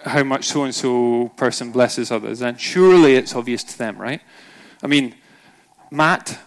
uh, 0.04 0.08
how 0.10 0.24
much 0.24 0.46
so 0.46 0.64
and 0.64 0.74
so 0.74 1.32
person 1.36 1.70
blesses 1.70 2.10
others, 2.10 2.40
then 2.40 2.56
surely 2.56 3.14
it's 3.14 3.34
obvious 3.34 3.64
to 3.64 3.78
them, 3.78 3.98
right? 3.98 4.20
I 4.84 4.86
mean, 4.86 5.14
Matt, 5.90 6.38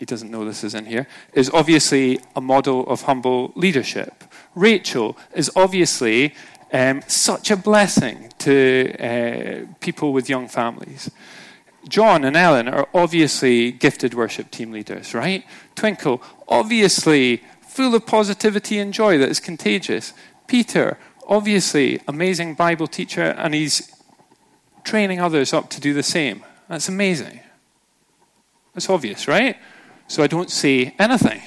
he 0.00 0.04
doesn't 0.04 0.30
know 0.30 0.44
this 0.44 0.64
is 0.64 0.74
in 0.74 0.86
here, 0.86 1.06
is 1.32 1.48
obviously 1.50 2.18
a 2.34 2.40
model 2.40 2.86
of 2.88 3.02
humble 3.02 3.52
leadership. 3.54 4.24
Rachel 4.56 5.16
is 5.32 5.50
obviously 5.54 6.34
um, 6.72 7.02
such 7.06 7.52
a 7.52 7.56
blessing 7.56 8.32
to 8.38 8.94
uh, 8.98 9.74
people 9.80 10.12
with 10.12 10.28
young 10.28 10.48
families. 10.48 11.08
John 11.88 12.24
and 12.24 12.36
Ellen 12.36 12.66
are 12.66 12.88
obviously 12.92 13.70
gifted 13.70 14.12
worship 14.12 14.50
team 14.50 14.72
leaders, 14.72 15.14
right? 15.14 15.44
Twinkle, 15.76 16.20
obviously 16.48 17.42
full 17.60 17.94
of 17.94 18.06
positivity 18.06 18.78
and 18.78 18.92
joy 18.92 19.18
that 19.18 19.28
is 19.28 19.38
contagious. 19.38 20.12
Peter, 20.48 20.98
obviously 21.28 22.00
amazing 22.08 22.54
Bible 22.54 22.88
teacher, 22.88 23.22
and 23.22 23.54
he's 23.54 23.94
training 24.82 25.20
others 25.20 25.52
up 25.52 25.70
to 25.70 25.80
do 25.80 25.94
the 25.94 26.02
same. 26.02 26.42
That's 26.68 26.88
amazing. 26.88 27.40
It's 28.74 28.90
obvious, 28.90 29.28
right? 29.28 29.56
So 30.06 30.22
I 30.22 30.26
don't 30.26 30.50
say 30.50 30.94
anything. 30.98 31.42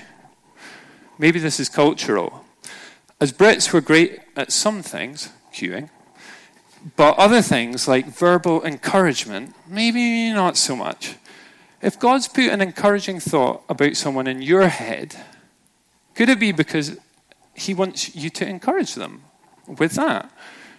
Maybe 1.17 1.39
this 1.39 1.59
is 1.59 1.69
cultural. 1.69 2.45
As 3.19 3.33
Brits, 3.33 3.73
we're 3.73 3.81
great 3.81 4.19
at 4.35 4.51
some 4.51 4.81
things, 4.81 5.29
queuing, 5.53 5.89
but 6.95 7.17
other 7.17 7.41
things 7.41 7.87
like 7.87 8.05
verbal 8.05 8.63
encouragement, 8.63 9.55
maybe 9.67 10.31
not 10.31 10.57
so 10.57 10.75
much. 10.75 11.15
If 11.81 11.99
God's 11.99 12.27
put 12.27 12.49
an 12.49 12.61
encouraging 12.61 13.19
thought 13.19 13.63
about 13.67 13.95
someone 13.95 14.27
in 14.27 14.41
your 14.41 14.67
head, 14.67 15.15
could 16.15 16.29
it 16.29 16.39
be 16.39 16.51
because 16.51 16.97
He 17.55 17.73
wants 17.73 18.15
you 18.15 18.29
to 18.31 18.47
encourage 18.47 18.95
them 18.95 19.23
with 19.67 19.93
that? 19.93 20.31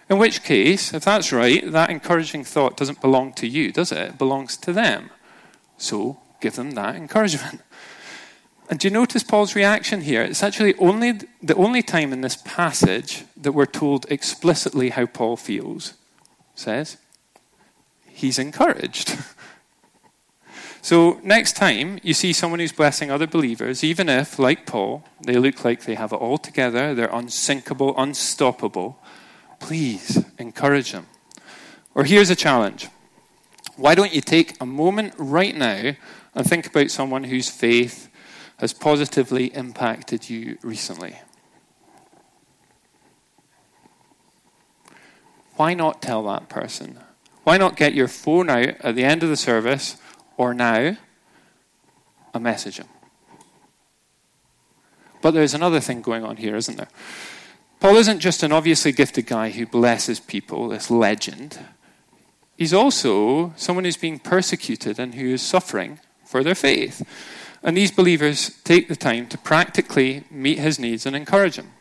In 0.09 0.17
which 0.17 0.43
case, 0.43 0.93
if 0.93 1.05
that's 1.05 1.31
right, 1.31 1.71
that 1.71 1.89
encouraging 1.89 2.43
thought 2.43 2.77
doesn't 2.77 3.01
belong 3.01 3.33
to 3.33 3.47
you, 3.47 3.71
does 3.71 3.91
it? 3.91 3.97
It 3.99 4.17
belongs 4.17 4.57
to 4.57 4.73
them. 4.73 5.11
So 5.77 6.19
give 6.39 6.55
them 6.55 6.71
that 6.71 6.95
encouragement. 6.95 7.61
And 8.69 8.79
do 8.79 8.87
you 8.87 8.93
notice 8.93 9.23
Paul's 9.23 9.55
reaction 9.55 10.01
here? 10.01 10.21
It's 10.21 10.43
actually 10.43 10.75
only 10.75 11.19
the 11.41 11.55
only 11.55 11.81
time 11.81 12.13
in 12.13 12.21
this 12.21 12.35
passage 12.35 13.23
that 13.35 13.53
we're 13.53 13.65
told 13.65 14.05
explicitly 14.11 14.91
how 14.91 15.07
Paul 15.07 15.37
feels. 15.37 15.95
Says 16.53 16.97
he's 18.19 18.37
encouraged. 18.37 19.17
so 20.81 21.19
next 21.23 21.55
time 21.55 21.99
you 22.03 22.13
see 22.13 22.33
someone 22.33 22.59
who's 22.59 22.71
blessing 22.71 23.09
other 23.09 23.27
believers, 23.27 23.83
even 23.83 24.09
if, 24.09 24.37
like 24.37 24.65
Paul, 24.65 25.03
they 25.25 25.37
look 25.37 25.63
like 25.63 25.85
they 25.85 25.95
have 25.95 26.11
it 26.11 26.17
all 26.17 26.37
together, 26.37 26.93
they're 26.93 27.09
unsinkable, 27.11 27.97
unstoppable, 27.97 29.01
please 29.59 30.23
encourage 30.37 30.91
them. 30.91 31.07
Or 31.95 32.03
here's 32.03 32.29
a 32.29 32.35
challenge. 32.35 32.89
Why 33.77 33.95
don't 33.95 34.13
you 34.13 34.21
take 34.21 34.61
a 34.61 34.65
moment 34.65 35.13
right 35.17 35.55
now 35.55 35.93
and 36.35 36.45
think 36.45 36.67
about 36.67 36.91
someone 36.91 37.25
whose 37.25 37.49
faith 37.49 38.09
has 38.57 38.73
positively 38.73 39.45
impacted 39.55 40.29
you 40.29 40.57
recently? 40.61 41.15
Why 45.55 45.73
not 45.73 46.01
tell 46.01 46.23
that 46.23 46.49
person? 46.49 46.99
Why 47.43 47.57
not 47.57 47.75
get 47.75 47.93
your 47.93 48.07
phone 48.07 48.49
out 48.49 48.75
at 48.81 48.95
the 48.95 49.03
end 49.03 49.23
of 49.23 49.29
the 49.29 49.35
service 49.35 49.97
or 50.37 50.53
now 50.53 50.97
and 52.33 52.43
message 52.43 52.77
them? 52.77 52.87
But 55.21 55.31
there's 55.31 55.53
another 55.53 55.79
thing 55.79 56.01
going 56.01 56.23
on 56.23 56.37
here, 56.37 56.55
isn't 56.55 56.77
there? 56.77 56.87
Paul 57.79 57.95
isn't 57.95 58.19
just 58.19 58.43
an 58.43 58.51
obviously 58.51 58.91
gifted 58.91 59.25
guy 59.25 59.49
who 59.49 59.65
blesses 59.65 60.19
people, 60.19 60.69
this 60.69 60.91
legend. 60.91 61.59
He's 62.57 62.73
also 62.73 63.53
someone 63.55 63.85
who's 63.85 63.97
being 63.97 64.19
persecuted 64.19 64.99
and 64.99 65.15
who 65.15 65.27
is 65.27 65.41
suffering 65.41 65.99
for 66.29 66.43
their 66.43 66.55
faith. 66.55 67.01
And 67.63 67.75
these 67.75 67.91
believers 67.91 68.51
take 68.63 68.87
the 68.87 68.95
time 68.95 69.27
to 69.29 69.37
practically 69.37 70.23
meet 70.29 70.59
his 70.59 70.79
needs 70.79 71.07
and 71.07 71.15
encourage 71.15 71.55
him. 71.55 71.71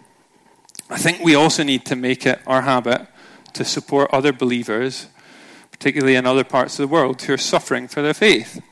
I 0.88 0.96
think 0.96 1.22
we 1.22 1.34
also 1.34 1.62
need 1.62 1.84
to 1.84 1.96
make 1.96 2.24
it 2.24 2.40
our 2.46 2.62
habit 2.62 3.06
to 3.52 3.64
support 3.64 4.10
other 4.10 4.32
believers, 4.32 5.06
particularly 5.70 6.16
in 6.16 6.26
other 6.26 6.44
parts 6.44 6.78
of 6.78 6.88
the 6.88 6.92
world, 6.92 7.20
who 7.20 7.34
are 7.34 7.38
suffering 7.38 7.88
for 7.88 8.00
their 8.00 8.14
faith. 8.14 8.62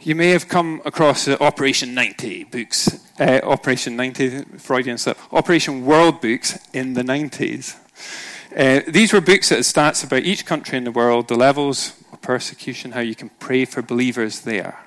You 0.00 0.14
may 0.14 0.28
have 0.30 0.48
come 0.48 0.82
across 0.84 1.24
the 1.24 1.42
Operation 1.42 1.94
90 1.94 2.44
books, 2.44 3.00
uh, 3.18 3.40
Operation 3.44 3.96
90, 3.96 4.58
Freudian 4.58 4.98
stuff, 4.98 5.32
Operation 5.32 5.86
World 5.86 6.20
books 6.20 6.58
in 6.74 6.92
the 6.92 7.02
90s. 7.02 7.76
Uh, 8.54 8.80
these 8.86 9.14
were 9.14 9.22
books 9.22 9.48
that 9.48 9.56
had 9.56 9.64
stats 9.64 10.04
about 10.04 10.24
each 10.24 10.44
country 10.44 10.76
in 10.76 10.84
the 10.84 10.92
world, 10.92 11.28
the 11.28 11.36
levels 11.36 12.01
persecution, 12.22 12.92
how 12.92 13.00
you 13.00 13.14
can 13.14 13.30
pray 13.38 13.64
for 13.64 13.82
believers 13.82 14.40
there. 14.40 14.78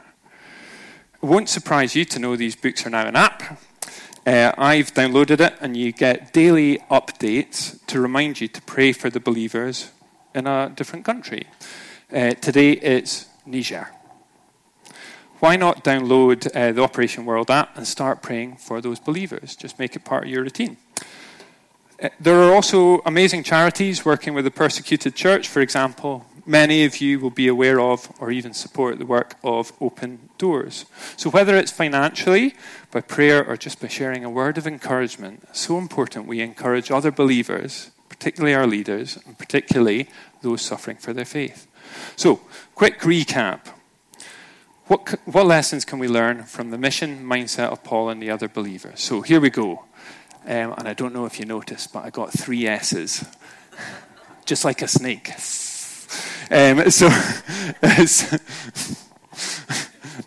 It 1.22 1.26
won't 1.26 1.50
surprise 1.50 1.96
you 1.96 2.06
to 2.06 2.20
know 2.20 2.36
these 2.36 2.56
books 2.56 2.86
are 2.86 2.90
now 2.90 3.08
an 3.08 3.16
app. 3.16 3.60
Uh, 4.26 4.52
I've 4.58 4.94
downloaded 4.94 5.40
it, 5.40 5.54
and 5.62 5.78
you 5.78 5.92
get 5.92 6.34
daily 6.34 6.80
updates 6.90 7.86
to 7.88 8.02
remind 8.02 8.42
you 8.42 8.48
to 8.48 8.62
pray 8.64 8.92
for 8.92 9.10
the 9.10 9.20
believers 9.20 9.92
in 10.34 10.48
a 10.48 10.72
different 10.76 11.06
country. 11.06 11.46
Uh, 12.12 12.32
today 12.32 12.72
it's 12.72 13.28
Niger. 13.46 13.90
Why 15.40 15.58
not 15.58 15.84
download 15.84 16.48
uh, 16.56 16.72
the 16.72 16.82
Operation 16.82 17.26
World 17.26 17.52
app 17.52 17.78
and 17.78 17.86
start 17.88 18.22
praying 18.22 18.58
for 18.58 18.82
those 18.82 19.00
believers? 19.00 19.56
Just 19.56 19.78
make 19.78 19.96
it 19.96 20.06
part 20.06 20.24
of 20.24 20.30
your 20.30 20.44
routine. 20.44 20.78
Uh, 22.02 22.10
there 22.20 22.42
are 22.42 22.54
also 22.54 23.02
amazing 23.06 23.44
charities 23.44 24.04
working 24.04 24.34
with 24.34 24.46
the 24.46 24.52
persecuted 24.52 25.16
church, 25.16 25.48
for 25.48 25.62
example, 25.62 26.26
many 26.46 26.86
of 26.86 27.02
you 27.02 27.20
will 27.20 27.32
be 27.32 27.48
aware 27.48 27.80
of 27.80 28.12
or 28.20 28.32
even 28.32 28.54
support 28.54 29.00
the 29.00 29.06
work 29.06 29.36
of 29.44 29.74
Open 29.82 30.30
Doors. 30.38 30.86
So, 31.18 31.30
whether 31.30 31.56
it's 31.56 31.72
financially, 31.72 32.56
by 32.92 33.02
prayer, 33.02 33.44
or 33.46 33.58
just 33.58 33.82
by 33.82 33.88
sharing 33.88 34.24
a 34.24 34.30
word 34.30 34.58
of 34.58 34.68
encouragement, 34.68 35.44
it's 35.50 35.62
so 35.62 35.78
important 35.78 36.28
we 36.28 36.42
encourage 36.42 36.92
other 36.92 37.12
believers, 37.12 37.92
particularly 38.10 38.54
our 38.54 38.68
leaders, 38.68 39.18
and 39.26 39.38
particularly 39.38 40.08
those 40.42 40.62
suffering 40.62 40.98
for 40.98 41.14
their 41.14 41.26
faith. 41.26 41.68
So, 42.16 42.42
quick 42.76 43.02
recap. 43.02 43.68
What, 44.88 45.20
what 45.26 45.48
lessons 45.48 45.84
can 45.84 45.98
we 45.98 46.08
learn 46.08 46.44
from 46.44 46.70
the 46.70 46.78
mission 46.78 47.26
mindset 47.26 47.72
of 47.72 47.84
Paul 47.84 48.10
and 48.10 48.22
the 48.22 48.30
other 48.30 48.48
believers? 48.48 49.02
So, 49.02 49.22
here 49.22 49.40
we 49.40 49.50
go. 49.50 49.86
Um, 50.46 50.76
and 50.78 50.88
I 50.88 50.94
don't 50.94 51.14
know 51.14 51.26
if 51.26 51.40
you 51.40 51.46
noticed, 51.46 51.92
but 51.92 52.06
I 52.06 52.12
got 52.12 52.32
three 52.32 52.68
S's, 52.68 53.26
just 54.46 54.64
like 54.64 54.84
a 54.84 54.88
snake. 54.88 55.32
Um, 56.52 56.90
so, 56.92 57.10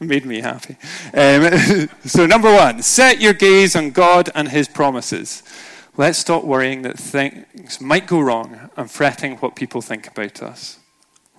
made 0.01 0.25
me 0.25 0.41
happy. 0.41 0.77
Um, 1.15 1.89
so, 2.05 2.27
number 2.27 2.53
one, 2.53 2.83
set 2.83 3.21
your 3.21 3.33
gaze 3.33 3.77
on 3.77 3.91
God 3.91 4.31
and 4.35 4.49
His 4.49 4.69
promises. 4.69 5.43
Let's 5.97 6.19
stop 6.19 6.45
worrying 6.45 6.83
that 6.83 6.99
things 6.99 7.81
might 7.81 8.07
go 8.07 8.21
wrong 8.21 8.71
and 8.77 8.91
fretting 8.91 9.37
what 9.39 9.57
people 9.57 9.83
think 9.83 10.07
about 10.07 10.43
us. 10.43 10.79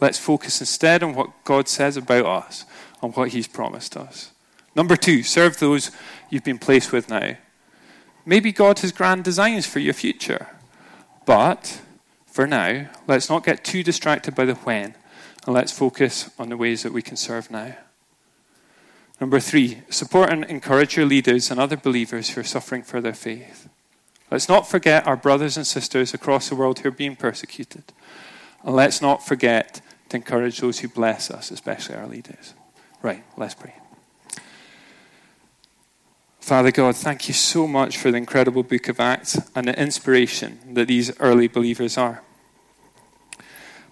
Let's 0.02 0.18
focus 0.18 0.60
instead 0.60 1.04
on 1.04 1.15
what 1.15 1.44
God 1.44 1.68
says 1.68 1.98
about 1.98 2.26
us, 2.26 2.65
on 3.02 3.12
what 3.12 3.30
He's 3.30 3.48
promised 3.48 3.96
us. 3.96 4.32
Number 4.76 4.96
two, 4.96 5.24
serve 5.24 5.60
those 5.60 5.92
you've 6.30 6.44
been 6.44 6.60
placed 6.60 6.92
with 6.92 7.10
now. 7.10 7.36
Maybe 8.26 8.52
God 8.52 8.80
has 8.80 8.92
grand 8.92 9.24
designs 9.24 9.65
for 9.65 9.80
your 9.80 9.94
future, 9.94 10.48
but 11.26 11.82
for 12.39 12.47
now, 12.47 12.89
let's 13.06 13.30
not 13.30 13.43
get 13.43 13.65
too 13.65 13.84
distracted 13.84 14.34
by 14.34 14.45
the 14.45 14.56
when, 14.56 14.95
and 15.45 15.54
let's 15.54 15.73
focus 15.73 16.30
on 16.39 16.47
the 16.47 16.56
ways 16.56 16.84
that 16.84 16.93
we 16.93 17.02
can 17.02 17.17
serve 17.17 17.52
now. 17.52 17.75
Number 19.19 19.41
three, 19.41 19.82
support 19.89 20.32
and 20.32 20.45
encourage 20.45 20.95
your 20.95 21.06
leaders 21.06 21.52
and 21.52 21.60
other 21.60 21.75
believers 21.75 22.30
who 22.30 22.39
are 22.39 22.45
suffering 22.45 22.82
for 22.82 23.02
their 23.02 23.13
faith. 23.13 23.67
Let's 24.32 24.47
not 24.47 24.69
forget 24.69 25.06
our 25.06 25.17
brothers 25.17 25.58
and 25.58 25.67
sisters 25.67 26.13
across 26.13 26.47
the 26.47 26.56
world 26.56 26.80
who 26.80 26.88
are 26.88 26.91
being 26.91 27.17
persecuted. 27.17 27.84
And 28.63 28.73
let's 28.73 29.02
not 29.02 29.28
forget 29.28 29.82
to 30.08 30.15
encourage 30.15 30.62
those 30.62 30.80
who 30.80 30.88
bless 30.88 31.30
us, 31.30 31.52
especially 31.52 31.95
our 31.95 32.08
leaders. 32.08 32.54
Right, 33.02 33.25
let's 33.36 33.54
pray. 33.54 33.73
Father 36.39 36.71
God, 36.71 36.95
thank 36.95 37.28
you 37.28 37.34
so 37.34 37.67
much 37.67 37.97
for 37.97 38.12
the 38.12 38.17
incredible 38.17 38.63
book 38.63 38.88
of 38.88 39.02
Acts 39.02 39.38
and 39.58 39.67
the 39.67 39.78
inspiration 39.78 40.58
that 40.73 40.88
these 40.88 41.12
early 41.19 41.49
believers 41.49 41.97
are. 41.97 42.23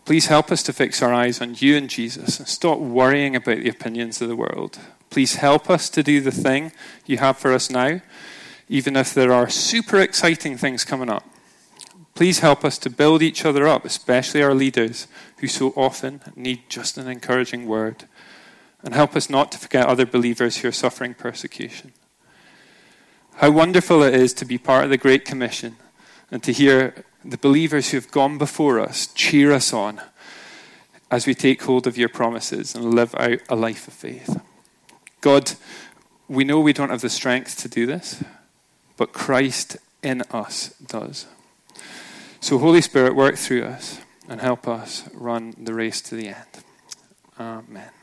Please 0.07 0.27
help 0.27 0.53
us 0.53 0.63
to 0.63 0.71
fix 0.71 1.01
our 1.01 1.13
eyes 1.13 1.41
on 1.41 1.53
you 1.57 1.75
and 1.75 1.89
Jesus 1.89 2.39
and 2.39 2.47
stop 2.47 2.79
worrying 2.79 3.35
about 3.35 3.57
the 3.57 3.67
opinions 3.67 4.21
of 4.21 4.29
the 4.29 4.37
world. 4.37 4.79
Please 5.09 5.35
help 5.35 5.69
us 5.69 5.89
to 5.89 6.01
do 6.01 6.21
the 6.21 6.31
thing 6.31 6.71
you 7.05 7.17
have 7.17 7.37
for 7.37 7.51
us 7.51 7.69
now, 7.69 7.99
even 8.69 8.95
if 8.95 9.13
there 9.13 9.33
are 9.33 9.49
super 9.49 9.99
exciting 9.99 10.55
things 10.55 10.85
coming 10.85 11.09
up. 11.09 11.25
Please 12.15 12.39
help 12.39 12.63
us 12.63 12.77
to 12.77 12.89
build 12.89 13.21
each 13.21 13.43
other 13.43 13.67
up, 13.67 13.83
especially 13.83 14.41
our 14.41 14.53
leaders 14.53 15.07
who 15.39 15.47
so 15.47 15.73
often 15.75 16.21
need 16.37 16.69
just 16.69 16.97
an 16.97 17.09
encouraging 17.09 17.67
word. 17.67 18.05
And 18.83 18.93
help 18.93 19.13
us 19.13 19.29
not 19.29 19.51
to 19.51 19.57
forget 19.57 19.87
other 19.87 20.05
believers 20.05 20.55
who 20.55 20.69
are 20.69 20.71
suffering 20.71 21.15
persecution. 21.15 21.91
How 23.33 23.51
wonderful 23.51 24.03
it 24.03 24.13
is 24.13 24.33
to 24.35 24.45
be 24.45 24.57
part 24.57 24.85
of 24.85 24.89
the 24.89 24.95
Great 24.95 25.25
Commission 25.25 25.75
and 26.31 26.41
to 26.43 26.53
hear 26.53 27.03
the 27.23 27.37
believers 27.37 27.89
who 27.89 27.97
have 27.97 28.11
gone 28.11 28.37
before 28.37 28.79
us 28.79 29.07
cheer 29.07 29.51
us 29.51 29.73
on 29.73 30.01
as 31.09 31.25
we 31.25 31.33
take 31.33 31.63
hold 31.63 31.87
of 31.87 31.97
your 31.97 32.09
promises 32.09 32.75
and 32.75 32.93
live 32.93 33.15
out 33.15 33.39
a 33.49 33.55
life 33.55 33.87
of 33.87 33.93
faith. 33.93 34.41
God, 35.21 35.53
we 36.27 36.43
know 36.43 36.59
we 36.59 36.73
don't 36.73 36.89
have 36.89 37.01
the 37.01 37.09
strength 37.09 37.57
to 37.59 37.69
do 37.69 37.85
this, 37.85 38.23
but 38.97 39.13
Christ 39.13 39.77
in 40.03 40.21
us 40.31 40.69
does. 40.85 41.25
So, 42.39 42.57
Holy 42.57 42.81
Spirit, 42.81 43.15
work 43.15 43.35
through 43.35 43.63
us 43.63 43.99
and 44.29 44.41
help 44.41 44.67
us 44.67 45.09
run 45.13 45.55
the 45.57 45.73
race 45.73 46.01
to 46.01 46.15
the 46.15 46.27
end. 46.27 46.63
Amen. 47.39 47.96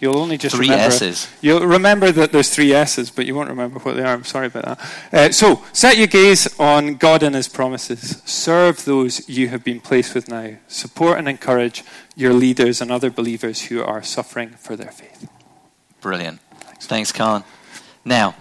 You'll 0.00 0.18
only 0.18 0.36
just 0.36 0.56
three 0.56 0.68
remember. 0.68 0.94
S's. 0.94 1.28
You'll 1.40 1.66
remember 1.66 2.12
that 2.12 2.32
there's 2.32 2.50
three 2.50 2.72
S's, 2.72 3.10
but 3.10 3.26
you 3.26 3.34
won't 3.34 3.48
remember 3.48 3.78
what 3.78 3.96
they 3.96 4.02
are. 4.02 4.14
I'm 4.14 4.24
sorry 4.24 4.48
about 4.48 4.64
that. 4.64 4.80
Uh, 5.12 5.32
so, 5.32 5.64
set 5.72 5.96
your 5.96 6.06
gaze 6.06 6.58
on 6.58 6.96
God 6.96 7.22
and 7.22 7.34
His 7.34 7.48
promises. 7.48 8.22
Serve 8.24 8.84
those 8.84 9.28
you 9.28 9.48
have 9.48 9.64
been 9.64 9.80
placed 9.80 10.14
with 10.14 10.28
now. 10.28 10.56
Support 10.68 11.18
and 11.18 11.28
encourage 11.28 11.84
your 12.16 12.32
leaders 12.32 12.80
and 12.80 12.90
other 12.90 13.10
believers 13.10 13.62
who 13.66 13.82
are 13.82 14.02
suffering 14.02 14.50
for 14.50 14.76
their 14.76 14.90
faith. 14.90 15.28
Brilliant. 16.00 16.40
Thanks, 16.80 17.12
Colin. 17.12 17.44
Now, 18.04 18.34